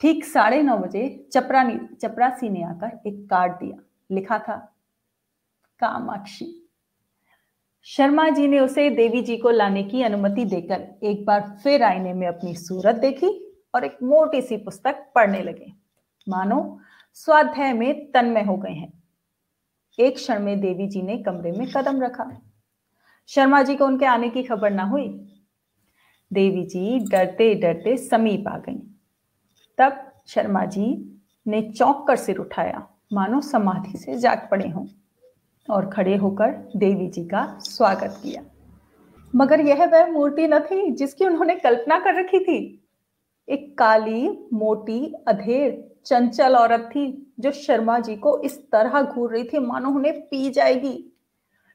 ठीक 0.00 0.24
साढ़े 0.24 0.62
नौ 0.62 0.76
बजे 0.78 1.28
चपरानी 1.32 1.78
चपरासी 1.96 2.48
ने 2.48 2.62
आकर 2.62 3.08
एक 3.08 3.26
कार्ड 3.30 3.52
दिया। 3.52 3.76
लिखा 4.10 4.38
था, 4.38 4.56
कामाक्षी। 5.80 6.60
शर्मा 7.86 8.28
जी 8.28 8.46
ने 8.48 8.60
उसे 8.60 8.88
देवी 8.90 9.22
जी 9.22 9.36
को 9.36 9.50
लाने 9.50 9.82
की 9.82 10.02
अनुमति 10.02 10.44
देकर 10.44 10.86
एक 11.02 11.24
बार 11.26 11.40
फिर 11.62 11.82
आईने 11.82 12.12
में 12.14 12.26
अपनी 12.28 12.54
सूरत 12.54 12.94
देखी। 12.94 13.43
और 13.74 13.84
एक 13.84 13.98
मोटी 14.02 14.42
सी 14.42 14.56
पुस्तक 14.56 15.12
पढ़ने 15.14 15.42
लगे। 15.42 15.72
मानो, 16.28 16.78
स्वाध्याय 17.14 17.72
में 17.72 18.12
तन्मय 18.12 18.42
हो 18.42 18.56
गए 18.56 18.72
हैं। 18.72 19.02
एक 19.98 20.14
क्षण 20.14 20.42
में 20.42 20.60
देवी 20.60 20.86
जी 20.86 21.02
ने 21.02 21.18
कमरे 21.18 21.52
में 21.52 21.72
कदम 21.76 22.02
रखा। 22.02 22.42
शर्मा 23.26 23.62
जी 23.62 23.76
को 23.76 23.86
उनके 23.86 24.06
आने 24.06 24.30
की 24.30 24.42
खबर 24.42 24.70
ना 24.70 24.82
हुई। 24.82 25.30
देवी 26.32 26.64
जी 26.64 27.08
डरते 27.10 27.54
डरते 27.54 27.96
समीप 27.96 28.48
आ 28.48 28.58
गई। 28.58 28.94
तब 29.78 30.12
शर्मा 30.26 30.64
जी 30.64 31.18
ने 31.46 31.62
चौंक 31.62 32.04
कर 32.08 32.16
सिर 32.16 32.36
उठाया। 32.36 32.88
मानो, 33.12 33.40
समाधि 33.40 33.98
से 33.98 34.14
जाग 34.14 34.48
पड़े 34.50 34.68
हों 34.68 34.86
और 35.70 35.90
खड़े 35.90 36.16
होकर 36.16 36.70
देवी 36.76 37.08
जी 37.08 37.24
का 37.24 37.58
स्वागत 37.58 38.20
किया। 38.22 38.44
मगर 39.36 39.60
यह 39.60 39.86
वह 39.86 40.06
मूर्ति 40.06 40.48
न 40.48 40.58
थी 40.58 40.90
जिसकी 40.90 41.24
उन्होंने 41.24 41.54
कल्पना 41.54 41.98
कर 41.98 42.24
रखी 42.24 42.38
थी। 42.38 42.83
एक 43.48 43.78
काली, 43.78 44.48
मोटी 44.52 45.14
अधेर 45.28 45.94
चंचल 46.06 46.56
औरत 46.56 46.80
थी, 46.80 47.32
जो 47.40 47.50
शर्मा 47.50 47.98
जी 47.98 48.16
को 48.16 48.42
इस 48.42 48.70
तरह 48.70 49.02
घूर 49.02 49.32
रही 49.32 49.44
थी, 49.44 49.58
मानो 49.58 49.90
उन्हें 49.90 50.20
पी 50.20 50.50
जाएगी। 50.50 51.12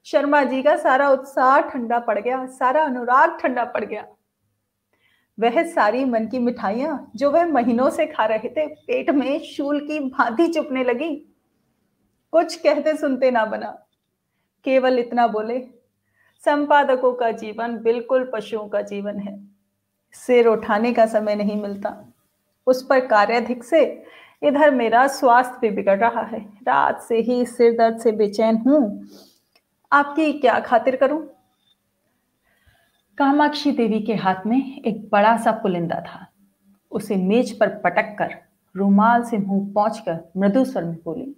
शर्मा 0.06 0.44
जी 0.44 0.64
का 0.64 0.76
सारा 0.76 1.10
उत्साह 1.10 1.62
ठंडा 1.62 2.00
पड़ 2.00 2.20
गया, 2.20 2.46
सारा 2.46 2.84
अनुराग 2.84 3.38
ठंडा 3.40 3.66
पड़ 3.66 3.86
गया। 3.86 4.08
वह 5.40 5.64
सारी 5.64 6.06
मन 6.06 6.28
की 6.28 6.40
मिठाइयाँ, 6.40 7.12
जो 7.16 7.32
वह 7.32 7.46
महीनों 7.46 7.90
से 7.90 8.06
खा 8.06 8.26
रहे 8.26 8.50
थे, 8.50 8.68
पेट 8.68 9.10
में 9.10 9.40
शूल 9.40 9.88
की 9.88 10.00
भांति 10.00 10.48
चुपने 10.48 10.84
लगी। 10.84 11.16
कुछ 12.32 12.56
कहते 12.56 12.98
सुनते 12.98 13.32
ना 13.32 13.46
बना। 13.46 13.86
केवल 14.64 15.00
इतना 15.00 15.28
बोले, 15.28 15.60
संपादकों 16.46 17.14
का 17.14 17.32
जीवन 17.32 17.78
बिल्कुल 17.78 18.32
पशुओं 18.34 18.70
का 18.70 18.82
जीवन 18.82 19.20
है। 19.20 19.49
सिर 20.16 20.48
उठाने 20.48 20.94
का 20.94 21.06
समय 21.06 21.36
नहीं 21.36 21.62
मिलता। 21.62 21.96
उस 22.68 22.86
पर 22.86 23.06
कार्याधिक 23.08 23.64
से 23.64 23.82
इधर 24.42 24.72
मेरा 24.72 25.08
स्वास्थ्य 25.08 25.58
भी 25.62 25.76
बिगड़ 25.76 25.98
रहा 26.00 26.22
है। 26.22 26.40
रात 26.68 27.02
से 27.02 27.20
ही 27.20 27.46
सिर 27.46 27.74
दर्द 27.78 28.00
से 28.00 28.12
बेचैन 28.12 28.58
हूँ। 28.58 29.08
आपकी 29.92 30.32
क्या 30.34 30.60
खातिर 30.60 30.96
करूँ? 30.96 31.22
कामाक्षी 33.18 33.72
देवी 33.72 34.00
के 34.00 34.16
हाथ 34.16 34.46
में 34.46 34.82
एक 34.82 35.08
बड़ा 35.12 35.36
सा 35.38 35.52
पुलिंदा 35.54 36.00
था। 36.02 36.26
उसे 36.92 37.16
मेज 37.16 37.58
पर 37.60 37.70
पटक 37.76 38.16
कर 38.20 38.36
रुमाल 38.76 39.24
से 39.24 39.38
मुँह 39.38 39.72
पहुंचकर 39.74 40.20
मृदु 40.38 40.64
स्वर 40.66 40.84
में 40.84 40.96
बोली, 41.06 41.36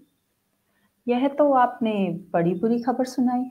यह 1.08 1.28
तो 1.28 1.52
आपने 1.54 1.94
बड़ी 2.34 2.54
बुरी 2.54 2.80
खबर 2.80 3.06
सुनाई। 3.06 3.46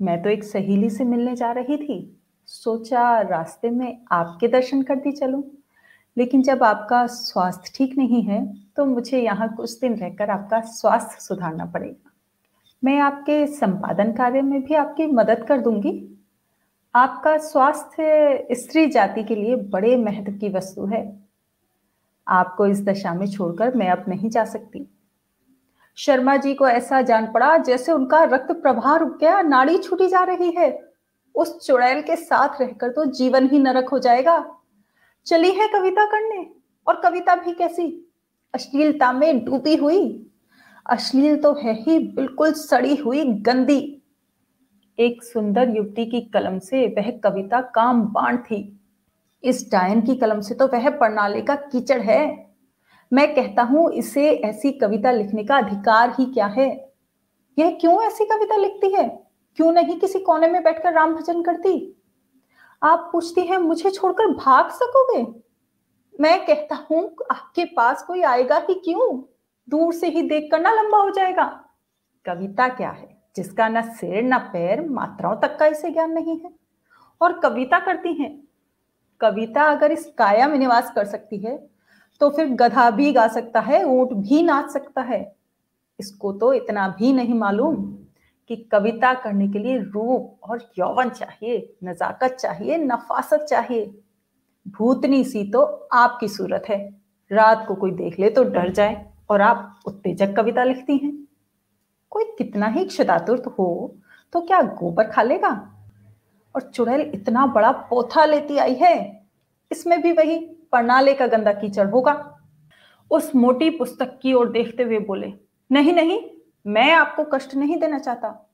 मैं 0.00 0.22
तो 0.22 0.30
एक 0.30 0.44
सहेली 0.44 0.90
से 0.90 1.04
मिलने 1.04 1.34
जा 1.36 1.50
रही 1.52 1.76
थी। 1.76 2.19
सोचा 2.50 3.20
रास्ते 3.20 3.70
में 3.70 3.98
आपके 4.12 4.48
दर्शन 4.48 4.82
करती 4.82 5.12
चलूँ। 5.12 5.42
लेकिन 6.16 6.42
जब 6.42 6.62
आपका 6.64 7.06
स्वास्थ्य 7.06 7.72
ठीक 7.74 7.96
नहीं 7.98 8.22
है 8.22 8.44
तो 8.76 8.84
मुझे 8.84 9.20
यहाँ 9.20 9.48
कुछ 9.54 9.78
दिन 9.80 9.94
रहकर 9.96 10.30
आपका 10.30 10.60
स्वास्थ्य 10.60 11.20
सुधारना 11.20 11.66
पड़ेगा। 11.66 12.10
मैं 12.82 12.98
आपके 12.98 13.46
संपादन 13.46 14.12
कार्य 14.12 14.42
में 14.42 14.62
भी 14.62 14.74
आपकी 14.74 15.06
मदद 15.06 15.44
कर 15.48 15.60
दूँगी। 15.60 15.94
आपका 16.94 17.36
स्वास्थ्य 17.38 18.46
स्त्री 18.52 18.86
जाति 18.86 19.24
के 19.24 19.34
लिए 19.34 19.56
बड़े 19.56 19.96
महत्व 19.96 20.32
की 20.32 20.48
वस्तु 20.48 20.86
है। 20.86 21.04
आपको 22.26 22.66
इस 22.66 22.84
दशा 22.84 23.14
में 23.14 23.26
छोड़कर 23.26 23.74
मैं 23.74 23.90
अब 23.90 24.04
नहीं 24.08 24.30
जा 24.30 24.44
सकती। 24.44 24.86
शर्मा 25.98 26.36
जी 26.36 26.54
को 26.54 26.68
ऐसा 26.68 27.02
जान 27.02 27.32
पड़ा 27.32 27.56
जैसे 27.58 27.92
उनका 27.92 28.24
रक्त 28.24 28.52
प्रवाह 28.52 28.96
रुक 28.96 29.18
गया, 29.20 29.40
नाड़ी 29.42 29.78
छूटी 29.78 30.08
जा 30.08 30.24
रही 30.24 30.50
है। 30.50 30.89
उस 31.40 31.58
चुड़ैल 31.66 32.00
के 32.02 32.16
साथ 32.16 32.60
रहकर 32.60 32.88
तो 32.88 33.04
जीवन 33.04 33.48
ही 33.48 33.58
नरक 33.58 33.88
हो 33.88 33.98
जाएगा। 33.98 34.38
चली 35.26 35.50
है 35.50 35.68
कविता 35.68 36.04
करने, 36.06 36.46
और 36.86 37.00
कविता 37.00 37.34
भी 37.34 37.52
कैसी? 37.52 37.86
अश्लीलता 38.54 39.12
में 39.12 39.44
डूबी 39.44 39.76
हुई। 39.76 40.26
अश्लील 40.86 41.36
तो 41.36 41.52
है 41.54 41.74
ही, 41.74 41.98
बिल्कुल 41.98 42.52
सड़ी 42.52 42.96
हुई, 42.96 43.24
गंदी। 43.24 43.96
एक 44.98 45.22
सुंदर 45.22 45.68
युवती 45.68 46.06
की 46.06 46.20
कलम 46.20 46.58
से 46.58 46.86
वह 46.88 47.10
कविता 47.24 47.60
काम 47.60 48.02
बाण 48.02 48.36
थी। 48.36 48.80
इस 49.42 49.70
डायन 49.72 50.00
की 50.00 50.16
कलम 50.16 50.40
से 50.40 50.54
तो 50.54 50.66
वह 50.66 50.88
प्रणाली 50.90 51.42
का 51.42 51.54
कीचड़ 51.54 52.00
है। 52.00 52.50
मैं 53.12 53.34
कहता 53.34 53.62
हूँ, 53.62 53.90
इसे 53.92 54.30
ऐसी 54.30 54.72
कविता 54.72 55.10
लिखने 55.10 55.44
का 55.44 55.56
अधिकार 55.56 56.14
ही 56.18 56.24
क्या 56.24 56.46
है? 56.46 56.68
यह 57.58 57.78
क्यों 57.80 58.02
ऐसी 58.02 58.24
कविता 58.24 58.56
लिखती 58.56 58.90
है? 58.94 59.29
क्यों 59.56 59.72
नहीं 59.72 60.00
किसी 60.00 60.20
कोने 60.20 60.48
में 60.48 60.62
बैठकर 60.62 60.92
राम 60.92 61.14
भजन 61.14 61.42
करती? 61.42 62.02
आप 62.82 63.08
पूछती 63.12 63.40
हैं, 63.40 63.58
मुझे 63.58 63.90
छोड़कर 63.90 64.26
भाग 64.26 64.70
सकोगे? 64.70 65.26
मैं 66.20 66.46
कहता 66.46 66.86
हूँ, 66.90 67.16
आपके 67.30 67.64
पास 67.64 68.02
कोई 68.02 68.22
आएगा 68.22 68.56
ही 68.68 68.74
क्यों? 68.74 69.22
दूर 69.68 69.92
से 69.94 70.08
ही 70.08 70.22
देख 70.22 70.48
कर 70.52 70.60
ना 70.60 70.70
लंबा 70.70 70.98
हो 70.98 71.10
जाएगा। 71.10 71.64
कविता 72.26 72.68
क्या 72.68 72.90
है? 72.90 73.22
जिसका 73.36 73.68
ना 73.68 73.80
सिर, 73.80 74.22
ना 74.22 74.38
पैर, 74.38 74.88
मात्राओं 74.88 75.36
तक 75.36 75.58
का 75.58 75.66
इसे 75.66 75.90
ज्ञान 75.90 76.12
नहीं 76.12 76.40
है। 76.40 76.50
और 77.20 77.40
कविता 77.40 77.78
करती 77.78 78.12
हैं। 78.12 78.48
कविता 79.20 79.62
अगर 79.62 79.92
इस 79.92 80.06
काया 80.18 80.48
में 80.48 80.58
निवास 80.58 80.90
कर 80.90 81.04
सकती 81.04 81.38
है 81.38 81.70
तो 82.20 82.30
फिर 82.30 82.46
गधा 82.46 82.90
भी 82.90 83.12
गा 83.12 83.28
सकता 83.28 83.60
है, 83.60 83.84
ऊँट 83.84 84.12
भी 84.12 84.42
नाच 84.42 84.70
सकता 84.70 85.02
है। 85.02 85.36
इसको 86.00 86.32
तो 86.32 86.52
इतना 86.52 86.88
भी 86.88 87.12
नहीं 87.12 87.34
मालूम। 87.34 87.98
कि 88.50 88.56
कविता 88.72 89.12
करने 89.14 89.46
के 89.48 89.58
लिए 89.58 89.76
रूप 89.78 90.38
और 90.42 90.62
यौवन 90.78 91.08
चाहिए, 91.10 91.76
नजाकत 91.84 92.30
चाहिए, 92.32 92.78
नफासत 92.78 93.44
चाहिए। 93.50 93.84
भूतनी 94.66 95.22
सी 95.24 95.42
तो 95.50 95.62
आपकी 95.92 96.28
सूरत 96.28 96.64
है। 96.68 96.78
रात 97.30 97.64
को 97.68 97.74
कोई 97.74 97.90
देख 97.92 98.18
ले 98.18 98.30
तो 98.30 98.44
डर 98.44 98.72
जाए 98.72 99.04
और 99.30 99.40
आप 99.40 99.80
उत्तेजक 99.86 100.34
कविता 100.36 100.64
लिखती 100.64 100.96
हैं। 100.96 101.12
कोई 102.12 102.24
कितना 102.38 102.66
ही 102.68 102.84
क्षदातुर्त 102.84 103.46
हो 103.48 103.96
तो 104.32 104.40
क्या 104.40 104.60
गोबर 104.62 105.06
खा 105.06 105.22
लेगा? 105.22 105.50
और 106.54 106.62
चुड़ैल 106.64 107.00
इतना 107.14 107.46
बड़ा 107.46 107.70
पोथा 107.90 108.24
लेती 108.24 108.58
आई 108.58 108.74
है, 108.74 109.22
इसमें 109.70 110.00
भी 110.02 110.12
वही 110.12 110.38
परनाले 110.72 111.14
का 111.14 111.26
गंदा 111.28 111.52
कीचड़ 111.52 111.88
होगा। 111.88 112.14
उस 113.10 113.34
मोटी 113.36 113.70
पुस्तक 113.70 114.18
की 114.22 114.32
ओर 114.32 114.50
देखते 114.50 114.82
हुए 114.82 114.98
बोले, 115.00 115.32
नहीं 115.70 115.92
नहीं 115.92 116.20
मैं 116.66 116.92
आपको 116.92 117.24
कष्ट 117.24 117.54
नहीं 117.54 117.76
देना 117.76 117.98
चाहता। 117.98 118.50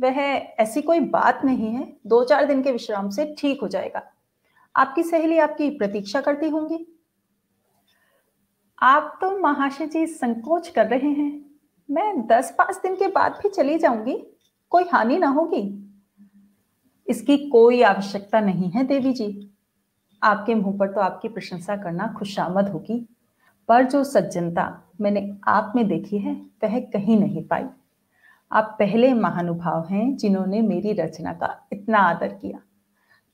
वह 0.00 0.16
ऐसी 0.60 0.82
कोई 0.82 1.00
बात 1.00 1.44
नहीं 1.44 1.68
है। 1.68 1.96
दो 2.06 2.24
चार 2.24 2.44
दिन 2.44 2.62
के 2.62 2.72
विश्राम 2.72 3.10
से 3.10 3.34
ठीक 3.38 3.60
हो 3.60 3.68
जाएगा। 3.68 4.02
आपकी 4.76 5.02
सहेली 5.02 5.38
आपकी 5.38 5.70
प्रतीक्षा 5.70 6.20
करती 6.20 6.48
होंगी। 6.48 7.02
आप 8.82 9.18
तो 9.20 9.38
महाशय 9.38 9.86
जी 9.86 10.06
संकोच 10.06 10.68
कर 10.68 10.86
रहे 10.86 11.10
हैं। 11.10 11.50
मैं 11.90 12.26
दस 12.26 12.54
पाँच 12.58 12.76
दिन 12.76 12.94
के 12.94 13.06
बाद 13.06 13.32
भी 13.32 13.48
चली 13.48 13.78
जाऊँगी। 13.78 14.26
कोई 14.70 14.84
हानि 14.92 15.18
ना 15.18 15.26
होगी। 15.26 15.78
इसकी 17.08 17.48
कोई 17.48 17.82
आवश्यकता 17.82 18.40
नहीं 18.40 18.70
है, 18.70 18.84
देवी 18.84 19.12
जी। 19.12 19.50
आपके 20.22 20.54
मुँह 20.54 20.78
पर 20.78 20.92
तो 20.92 21.00
आपकी 21.00 21.28
प्रशंसा 21.28 21.76
करना 21.76 22.14
खुशामद 22.18 22.68
होगी। 22.68 23.08
पर 23.68 23.82
जो 23.82 24.04
सज्जनता 24.04 24.82
मैंने 25.00 25.36
आप 25.48 25.72
में 25.76 25.88
देखी 25.88 26.18
है, 26.18 26.34
वह 26.34 26.80
कहीं 26.80 27.20
नहीं 27.20 27.44
पाई। 27.44 27.64
आप 28.52 28.76
पहले 28.78 29.14
महानुभाव 29.14 29.86
हैं 29.90 30.16
जिन्होंने 30.16 30.60
मेरी 30.60 30.92
रचना 30.92 31.32
का 31.32 31.68
इतना 31.72 31.98
आदर 31.98 32.28
किया। 32.28 32.58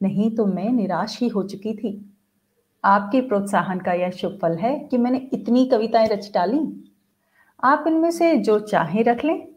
नहीं 0.03 0.31
तो 0.31 0.47
मैं 0.47 0.71
निराश 0.71 1.21
ही 1.21 1.29
हो 1.29 1.43
चुकी 1.43 1.75
थी। 1.75 2.15
आपके 2.85 3.21
प्रोत्साहन 3.21 3.79
का 3.79 3.93
यह 3.93 4.11
शुभ 4.11 4.39
फल 4.43 4.57
है 4.57 4.79
कि 4.79 4.99
मैंने 4.99 5.19
इतनी 5.33 5.67
कविताएँ 5.67 6.09
रच 6.09 6.31
डाली। 6.35 6.91
आप 7.65 7.85
इनमें 7.87 8.11
से 8.11 8.37
जो 8.37 8.61
चाहे 8.61 9.03
रख 9.03 9.25
लें। 9.25 9.49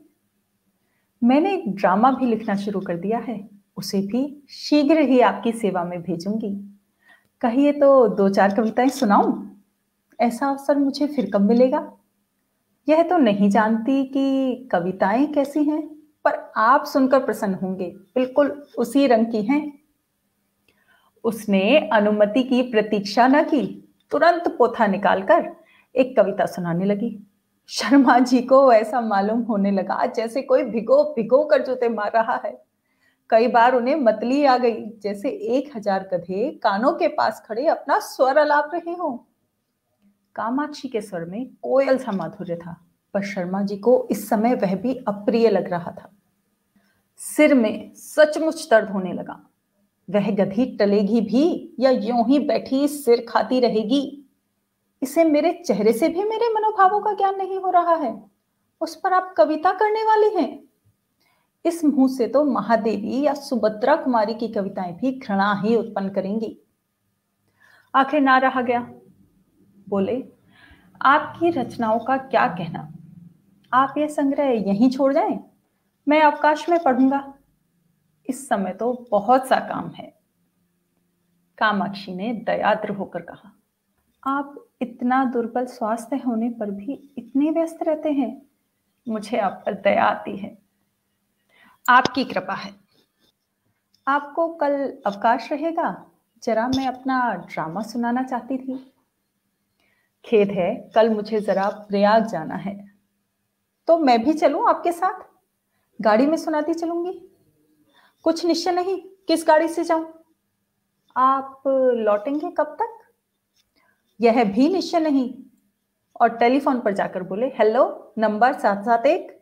मैंने 1.23 1.53
एक 1.53 1.75
ड्रामा 1.75 2.11
भी 2.11 2.25
लिखना 2.25 2.55
शुरू 2.55 2.79
कर 2.79 2.97
दिया 2.97 3.19
है। 3.19 3.49
उसे 3.77 4.01
भी 4.01 4.43
शीघ्र 4.49 4.99
ही 4.99 5.19
आपकी 5.19 5.51
सेवा 5.51 5.83
में 5.83 6.01
भेजूँगी। 6.01 6.79
कहिए 7.41 7.71
तो 7.71 8.07
दो 8.07 8.29
चार 8.29 8.55
कविताएँ 8.55 8.89
सुनाऊं। 8.89 9.50
ऐसा 10.21 10.49
अवसर 10.49 10.77
मुझे 10.77 11.07
फिर 11.07 11.29
कब 11.33 11.41
मिलेगा? 11.41 11.91
यह 12.87 13.03
तो 13.03 13.17
नहीं 13.17 13.49
जानती 13.49 14.03
कि 14.05 14.69
कविताएँ 14.71 15.25
कैसी 15.25 15.63
हैं, 15.63 15.81
पर 16.25 16.51
आप 16.57 16.85
सुनकर 16.85 17.19
प्रसन्न 17.19 17.53
होंगे। 17.53 17.85
बिल्कुल 18.15 18.49
उसी 18.77 19.05
रंग 19.07 19.25
की 19.25 19.41
हैं। 19.41 19.61
उसने 21.23 21.89
अनुमति 21.93 22.43
की, 22.43 22.61
प्रतीक्षा 22.61 23.27
न 23.27 23.43
की, 23.43 23.65
तुरंत 24.11 24.47
पोथा 24.57 24.87
निकालकर 24.87 25.49
एक 25.95 26.15
कविता 26.17 26.45
सुनाने 26.45 26.85
लगी। 26.85 27.17
शर्मा 27.69 28.17
जी 28.19 28.41
को 28.41 28.71
ऐसा 28.73 29.01
मालूम 29.01 29.41
होने 29.41 29.71
लगा 29.71 30.05
जैसे 30.05 30.41
कोई 30.41 30.63
भिगो 30.63 31.03
भिगो 31.15 31.43
कर 31.43 31.65
जूते 31.65 31.89
मार 31.89 32.11
रहा 32.11 32.41
है। 32.45 32.51
कई 33.29 33.47
बार 33.47 33.75
उन्हें 33.75 33.95
मतली 33.95 34.43
आ 34.45 34.57
गई, 34.57 34.85
जैसे 34.99 35.29
एक 35.29 35.71
हज़ार 35.75 36.09
गधे 36.13 36.49
कानों 36.63 36.91
के 36.93 37.07
पास 37.07 37.43
खड़े 37.47 37.67
अपना 37.67 37.99
स्वर 37.99 38.37
अलाप 38.37 38.71
रहे 38.73 38.93
हो। 38.93 39.27
कामाक्षी 40.35 40.87
के 40.87 41.01
स्वर 41.01 41.25
में 41.25 41.49
कोयल 41.61 41.97
सा 41.97 42.11
माधुर्य 42.11 42.55
था 42.55 42.85
पर 43.13 43.21
शर्मा 43.23 43.61
जी 43.61 43.77
को 43.77 44.07
इस 44.11 44.29
समय 44.29 44.55
वह 44.55 44.75
भी 44.75 44.95
अप्रिय 44.95 45.49
लग 45.49 45.69
रहा 45.69 45.91
था। 45.91 46.11
सिर 47.17 47.53
में 47.53 47.93
सचमुच 47.93 48.67
दर्द 48.71 48.89
होने 48.89 49.13
लगा। 49.13 49.47
वह 50.09 50.31
गधी 50.31 50.77
टलेगी 50.77 51.21
भी 51.21 51.75
या 51.79 51.89
यूँ 51.89 52.27
ही 52.27 52.39
बैठी 52.39 52.87
सिर 52.87 53.25
खाती 53.29 53.59
रहेगी? 53.59 54.25
इसे 55.03 55.23
मेरे 55.23 55.63
चेहरे 55.65 55.93
से 55.93 56.09
भी 56.09 56.23
मेरे 56.23 56.53
मनोभावों 56.53 56.99
का 56.99 57.13
ज्ञान 57.13 57.35
नहीं 57.35 57.59
हो 57.59 57.69
रहा 57.69 57.95
है। 57.95 58.23
उस 58.81 58.95
पर 58.95 59.13
आप 59.13 59.33
कविता 59.37 59.71
करने 59.71 60.03
वाली 60.03 60.29
हैं। 60.35 60.63
इस 61.65 61.85
मुँह 61.85 62.17
से 62.17 62.27
तो 62.27 62.43
महादेवी 62.43 63.21
या 63.21 63.33
सुभद्रा 63.33 63.95
कुमारी 63.95 64.33
की 64.33 64.47
कविताएँ 64.47 64.93
भी 64.93 65.11
घृणा 65.11 65.61
ही 65.65 65.75
उत्पन्न 65.75 66.09
करेंगी। 66.09 66.57
आखिर 67.95 68.21
ना 68.21 68.37
रहा 68.37 68.61
गया। 68.61 68.93
बोले, 69.91 70.23
आपकी 71.01 71.49
रचनाओं 71.49 71.99
का 71.99 72.17
क्या 72.17 72.47
कहना? 72.47 72.91
आप 73.73 73.93
ये 73.97 74.07
संग्रह 74.07 74.43
यहीं 74.43 74.89
छोड़ 74.89 75.13
जाएँ? 75.13 75.39
मैं 76.07 76.21
अवकाश 76.21 76.69
में 76.69 76.79
पढ़ूँगा। 76.83 77.33
इस 78.29 78.49
समय 78.49 78.73
तो 78.73 79.07
बहुत 79.11 79.47
सा 79.47 79.59
काम 79.59 79.89
है। 79.89 80.13
कामाक्षी 81.57 82.15
ने 82.15 82.33
दयाद्र 82.33 82.89
होकर 82.89 83.21
कहा, 83.21 83.51
आप 84.23 84.55
इतना 84.81 85.25
दुर्बल 85.25 85.65
स्वास्थ्य 85.65 86.17
होने 86.17 86.49
पर 86.49 86.71
भी 86.71 87.13
इतने 87.17 87.49
व्यस्त 87.49 87.83
रहते 87.83 88.11
हैं? 88.11 88.41
मुझे 89.09 89.37
आप 89.37 89.63
पर 89.65 89.73
दया 89.73 90.03
आती 90.03 90.37
है। 90.37 90.57
आपकी 91.89 92.25
कृपा 92.25 92.53
है। 92.53 92.73
आपको 94.07 94.47
कल 94.47 94.97
अवकाश 95.05 95.51
रहेगा? 95.51 96.05
जरा 96.43 96.67
मैं 96.67 96.87
अपना 96.87 97.33
ड्रामा 97.33 97.81
सुनाना 97.81 98.23
चाहती 98.23 98.57
थी। 98.57 98.93
खेद 100.25 100.51
है, 100.51 100.91
कल 100.95 101.09
मुझे 101.09 101.39
जरा 101.39 101.69
प्रयाग 101.69 102.25
जाना 102.25 102.55
है। 102.55 102.75
तो 103.87 103.97
मैं 103.97 104.23
भी 104.23 104.33
चलूँ 104.33 104.67
आपके 104.69 104.91
साथ? 104.91 105.19
गाड़ी 106.01 106.25
में 106.25 106.37
सुनाती 106.37 106.73
चलूँगी? 106.73 107.11
कुछ 108.23 108.45
निश्चय 108.45 108.71
नहीं, 108.71 108.97
किस 109.27 109.47
गाड़ी 109.47 109.67
से 109.67 109.83
जाऊँ? 109.83 110.13
आप 111.15 111.63
लौटेंगे 111.67 112.49
कब 112.49 112.75
तक? 112.81 112.97
यह 114.19 114.43
भी 114.43 114.69
निश्चय 114.69 114.99
नहीं। 114.99 115.33
और 116.21 116.37
टेलीफोन 116.37 116.79
पर 116.79 116.93
जाकर 116.93 117.23
बोले, 117.23 117.47
हेलो, 117.47 118.13
नंबर 118.17 118.53
सात 118.53 118.85
सात 118.85 119.05
एक। 119.05 119.39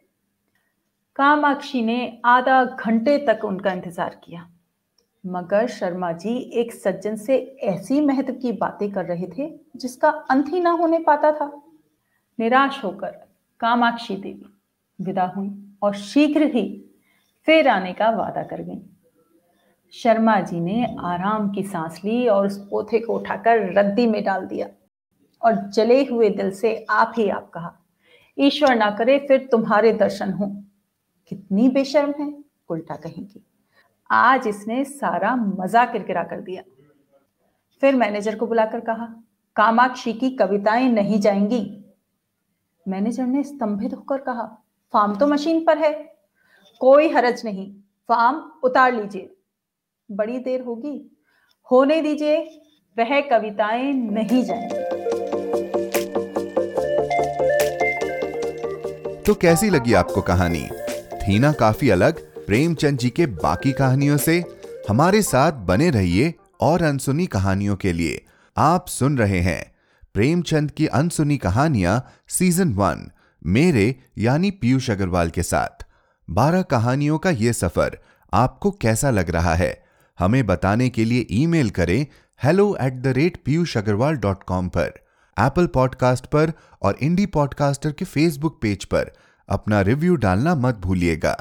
कामाक्षी 1.16 1.82
ने 1.82 2.22
आधा 2.26 2.64
घंटे 2.64 3.18
तक 3.28 3.46
उनका 3.46 3.72
इंतज़ार 3.72 4.22
किया। 4.24 4.50
मगर 5.24 5.68
शर्मा 5.68 6.12
जी 6.12 6.34
एक 6.54 6.74
सज्जन 6.74 7.16
से 7.16 7.38
ऐसी 7.64 8.00
महत्व 8.02 8.34
की 8.34 8.52
बातें 8.52 8.92
कर 8.92 9.06
रहे 9.06 9.28
थे, 9.38 9.50
जिसका 9.76 10.10
अंत 10.10 10.48
ही 10.50 10.60
ना 10.60 10.72
होने 10.72 11.00
पाता 11.00 11.32
था। 11.32 11.52
निराश 12.40 12.84
होकर 12.84 13.12
कामाक्षी 13.62 14.16
देवी 14.16 14.46
विदा 15.00 15.26
हुई 15.26 15.52
और 15.82 15.96
शीघ्र 15.96 16.44
ही 16.44 16.64
फिर 17.48 17.68
आने 17.68 17.94
का 17.94 18.10
वादा 18.10 18.44
कर 18.44 18.62
गई। 18.62 18.82
शर्मा 19.94 20.40
जी 20.42 20.60
ने 20.60 20.96
आराम 21.00 21.50
की 21.50 21.64
सांस 21.64 22.02
ली 22.06 22.28
और 22.28 22.46
उस 22.48 22.58
पोथे 22.70 23.00
को 23.00 23.14
उठाकर 23.14 23.74
रद्दी 23.74 24.06
में 24.08 24.24
डाल 24.24 24.46
दिया 24.46 24.68
और 25.42 25.56
जले 25.70 26.04
हुए 26.06 26.30
दिल 26.30 26.52
से 26.52 26.76
आप 26.90 27.14
ही 27.18 27.30
आप 27.30 27.50
कहा, 27.50 27.74
ईश्वर 28.38 28.76
ना 28.76 28.90
करे 28.92 29.18
फिर 29.20 29.48
तुम्हारे 29.52 29.94
दर्शन 29.94 30.32
हो। 30.32 30.48
कितनी 31.32 31.70
बेशर्म 31.70 32.14
है, 32.20 32.34
उल्टा 32.70 32.96
कहेंगी। 32.96 33.44
आज 34.12 34.48
इसने 34.48 34.84
सारा 34.84 35.36
मज़ा 35.36 35.86
किरकिरा 35.86 36.24
कर 36.24 36.42
दिया। 36.42 36.64
फिर 37.82 37.96
मैनेजर 37.96 38.36
को 38.36 38.48
बुलाकर 38.48 38.80
कहा, 38.80 39.24
कामाक्षी 39.56 40.14
की 40.14 40.30
कविताएँ 40.30 40.90
नहीं 40.90 41.20
जाएँगी। 41.20 41.84
मैनेजर 42.88 43.24
ने 43.24 43.44
स्तंभित 43.44 43.94
होकर 43.94 44.18
कहा, 44.18 44.64
फार्म 44.94 45.16
तो 45.16 45.28
मशीन 45.28 45.66
पर 45.66 45.78
है, 45.78 46.18
कोई 46.80 47.10
हरज 47.10 47.42
नहीं, 47.46 47.74
फार्म 48.10 48.52
उतार 48.64 48.94
लीजिए। 48.94 49.36
बड़ी 50.12 50.40
देर 50.40 50.62
होगी, 50.62 51.18
होने 51.72 52.02
दीजिए, 52.02 52.62
वह 52.98 53.22
कविताएँ 53.22 53.94
नहीं 53.94 54.44
जाएँगी। 54.44 55.00
तो 59.24 59.34
कैसी 59.34 59.70
लगी 59.70 59.94
आपको 59.94 60.22
कहानी? 60.22 60.70
थी 61.14 61.40
ना 61.40 61.52
काफ़ी 61.52 61.90
अलग 61.90 62.29
प्रेमचंद 62.50 62.98
जी 62.98 63.10
के 63.10 63.26
बाकी 63.26 63.72
कहानियों 63.72 64.18
से 64.18 64.44
हमारे 64.90 65.22
साथ 65.22 65.52
बने 65.52 65.90
रहिए 65.90 66.34
और 66.62 66.84
अनसुनी 66.84 67.26
कहानियों 67.26 67.76
के 67.76 67.94
लिए। 67.94 68.26
आप 68.58 68.88
सुन 68.88 69.18
रहे 69.18 69.40
हैं 69.40 69.76
प्रेमचंद 70.14 70.72
की 70.72 70.88
अनसुनी 70.88 71.38
कहानियाँ 71.38 72.06
सीज़न 72.28 72.74
वन, 72.74 73.12
मेरे 73.46 73.96
यानी 74.18 74.52
पीयूष 74.52 74.90
अग्रवाल 74.90 75.30
के 75.30 75.44
साथ। 75.44 75.86
बारह 76.30 76.62
कहानियों 76.62 77.18
का 77.18 77.30
यह 77.30 77.52
सफ़र 77.52 77.98
आपको 78.34 78.72
कैसा 78.72 79.10
लग 79.10 79.30
रहा 79.30 79.54
है? 79.56 79.84
हमें 80.20 80.46
बताने 80.46 80.90
के 80.90 81.06
लिए 81.06 81.28
ईमेल 81.32 81.70
करें 81.70 82.06
hello 82.44 82.78
at 82.82 82.94
the 82.94 83.08
rate 83.08 83.38
Piyush 83.46 83.78
Agarwal 83.78 84.16
dot 84.16 84.44
com 84.44 84.70
पर 84.70 84.94
एप्पल 85.40 85.68
पॉडकास्ट 85.68 86.26
पर 86.26 86.54
और 86.82 86.98
इंडी 87.02 87.26
पॉडकास्टर 87.26 87.92
के 87.92 88.06
फेसबुक 88.06 88.60
पेज 88.62 88.86
पर। 88.86 89.12
अपना 89.50 89.82
रिव्यू 89.82 90.16
डालना 90.16 90.56
मत 90.56 90.76
भूलिएगा। 90.76 91.38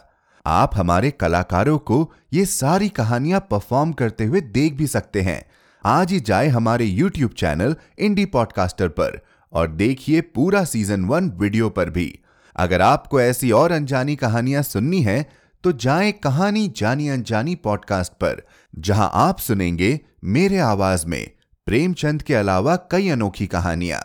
आप 0.48 0.76
हमारे 0.76 1.10
कलाकारों 1.10 1.78
को 1.78 1.96
ये 2.32 2.44
सारी 2.44 2.88
कहानियाँ 2.88 3.40
परफॉर्म 3.50 3.92
करते 3.92 4.24
हुए 4.24 4.40
देख 4.40 4.74
भी 4.74 4.86
सकते 4.86 5.22
हैं। 5.22 5.42
आज 5.84 6.12
ही 6.12 6.20
जाए 6.20 6.48
हमारे 6.48 6.84
यूट्यूब 6.84 7.30
चैनल 7.30 7.74
इंडी 7.98 8.24
पॉडकास्टर 8.26 8.88
पर 8.88 9.20
और 9.52 9.68
देखिए 9.72 10.20
पूरा 10.20 10.64
सीज़न 10.64 11.04
वन 11.04 11.28
वीडियो 11.30 11.68
पर 11.70 11.90
भी। 11.90 12.08
अगर 12.56 12.82
आपको 12.82 13.20
ऐसी 13.20 13.50
और 13.50 13.72
अनजानी 13.72 14.16
कहानियाँ 14.16 14.62
सुननी 14.62 15.02
है 15.02 15.24
तो 15.64 15.72
जाएँ 15.74 16.12
कहानी 16.12 16.66
जानी 16.76 17.08
अनजानी 17.08 17.54
पॉडकास्ट 17.54 18.12
पर, 18.12 18.42
जहाँ 18.74 19.10
आप 19.14 19.38
सुनेंगे 19.38 20.00
मेरे 20.24 20.58
आवाज़ 20.58 21.06
में 21.06 21.30
प्रेमचंद 21.66 22.22
के 22.22 22.34
अलावा 22.34 22.76
कई 22.90 23.08
अनोखी 23.08 23.46
कहानियाँ। 23.46 24.02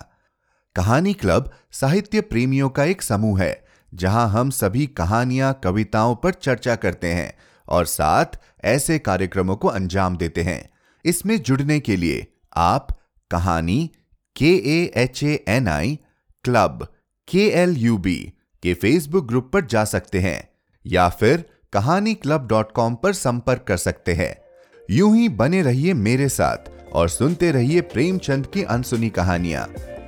कहानी 0.76 1.14
क्लब 1.14 1.52
साहित्य 1.72 2.22
प्रेमियों 2.22 2.70
का 2.70 2.84
एक 2.84 3.02
समूह 3.02 3.42
है 3.42 3.62
जहाँ 3.94 4.30
हम 4.30 4.50
सभी 4.50 4.86
कहानियाँ, 4.88 5.62
कविताओं 5.64 6.16
पर 6.16 6.34
चर्चा 6.34 6.76
करते 6.76 7.08
हैं 7.08 7.34
और 7.68 7.86
साथ 7.86 8.26
ऐसे 8.64 9.00
कार्यक्रमों 9.00 9.56
को 9.56 9.68
अंजाम 9.68 10.18
देते 10.18 10.42
हैं। 10.42 10.70
इसमें 11.06 11.42
जुड़ने 11.42 11.80
के 11.80 11.96
लिए 11.96 12.28
आप 12.56 12.88
कहानी 13.32 13.92
K 14.36 14.54
A 14.80 14.92
H 14.96 15.24
A 15.24 15.44
N 15.48 15.68
I 15.68 16.00
club 16.44 16.88
K 17.28 17.48
L 17.48 17.76
U 17.78 17.98
B 17.98 18.34
के 18.64 18.74
फेसबुक 18.74 19.28
ग्रुप 19.28 19.50
पर 19.54 19.66
जा 19.66 19.86
सकते 19.86 20.20
हैं 20.20 20.50
या 20.86 21.10
फिर 21.10 21.46
कहानी 21.74 22.14
क्लब 22.14 22.48
डॉट 22.48 22.72
कॉम 22.72 22.96
पर 22.96 23.14
संपर्क 23.14 23.66
कर 23.68 23.78
सकते 23.78 24.14
हैं। 24.14 24.36
यूँ 24.92 25.16
ही 25.18 25.30
बने 25.30 25.62
रहिए 25.62 25.94
मेरे 25.94 26.30
साथ 26.30 26.72
और 26.94 27.10
सुनते 27.10 27.52
रहिए 27.52 27.82
प्रेमचंद 27.82 28.48
की 28.48 28.64
अनसुनी 28.64 29.10
कहानियाँ। 29.10 29.68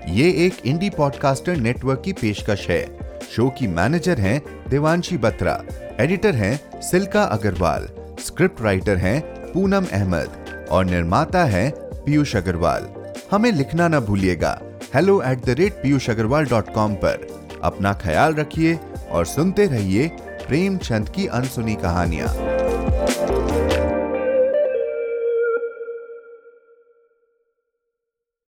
ये 0.09 0.29
एक 0.45 0.65
इंडी 0.65 0.89
पॉडकास्टर 0.89 1.55
नेटवर्क 1.55 2.01
की 2.05 2.13
पेशकश 2.13 2.69
है। 2.69 3.04
शो 3.31 3.49
की 3.49 3.67
मैनेजर 3.67 4.19
हैं 4.19 4.41
देवांशी 4.69 5.17
बत्रा, 5.17 5.61
एडिटर 5.99 6.35
हैं 6.35 6.81
सिल्का 6.81 7.23
अग्रवाल, 7.23 7.87
स्क्रिप्ट 8.19 8.61
राइटर 8.61 8.97
हैं 8.97 9.21
पूनम 9.53 9.85
अहमद 9.91 10.67
और 10.71 10.85
निर्माता 10.85 11.43
है 11.43 11.69
पीयूष 12.05 12.35
अग्रवाल। 12.35 12.87
हमें 13.31 13.51
लिखना 13.51 13.87
ना 13.87 13.99
भूलिएगा। 13.99 14.59
Hello 14.95 15.21
at 15.21 15.45
the 15.45 15.49
rate 15.49 15.73
Piyush 15.73 16.09
Agarwal 16.09 16.45
dot 16.45 16.73
com 16.73 16.93
पर। 16.95 17.27
अपना 17.63 17.93
ख्याल 17.93 18.33
रखिए 18.33 18.79
और 19.11 19.25
सुनते 19.25 19.65
रहिए 19.65 20.07
प्रेमचंद 20.47 21.09
की 21.09 21.27
अनसुनी 21.27 21.75
कहानियाँ। 21.75 22.27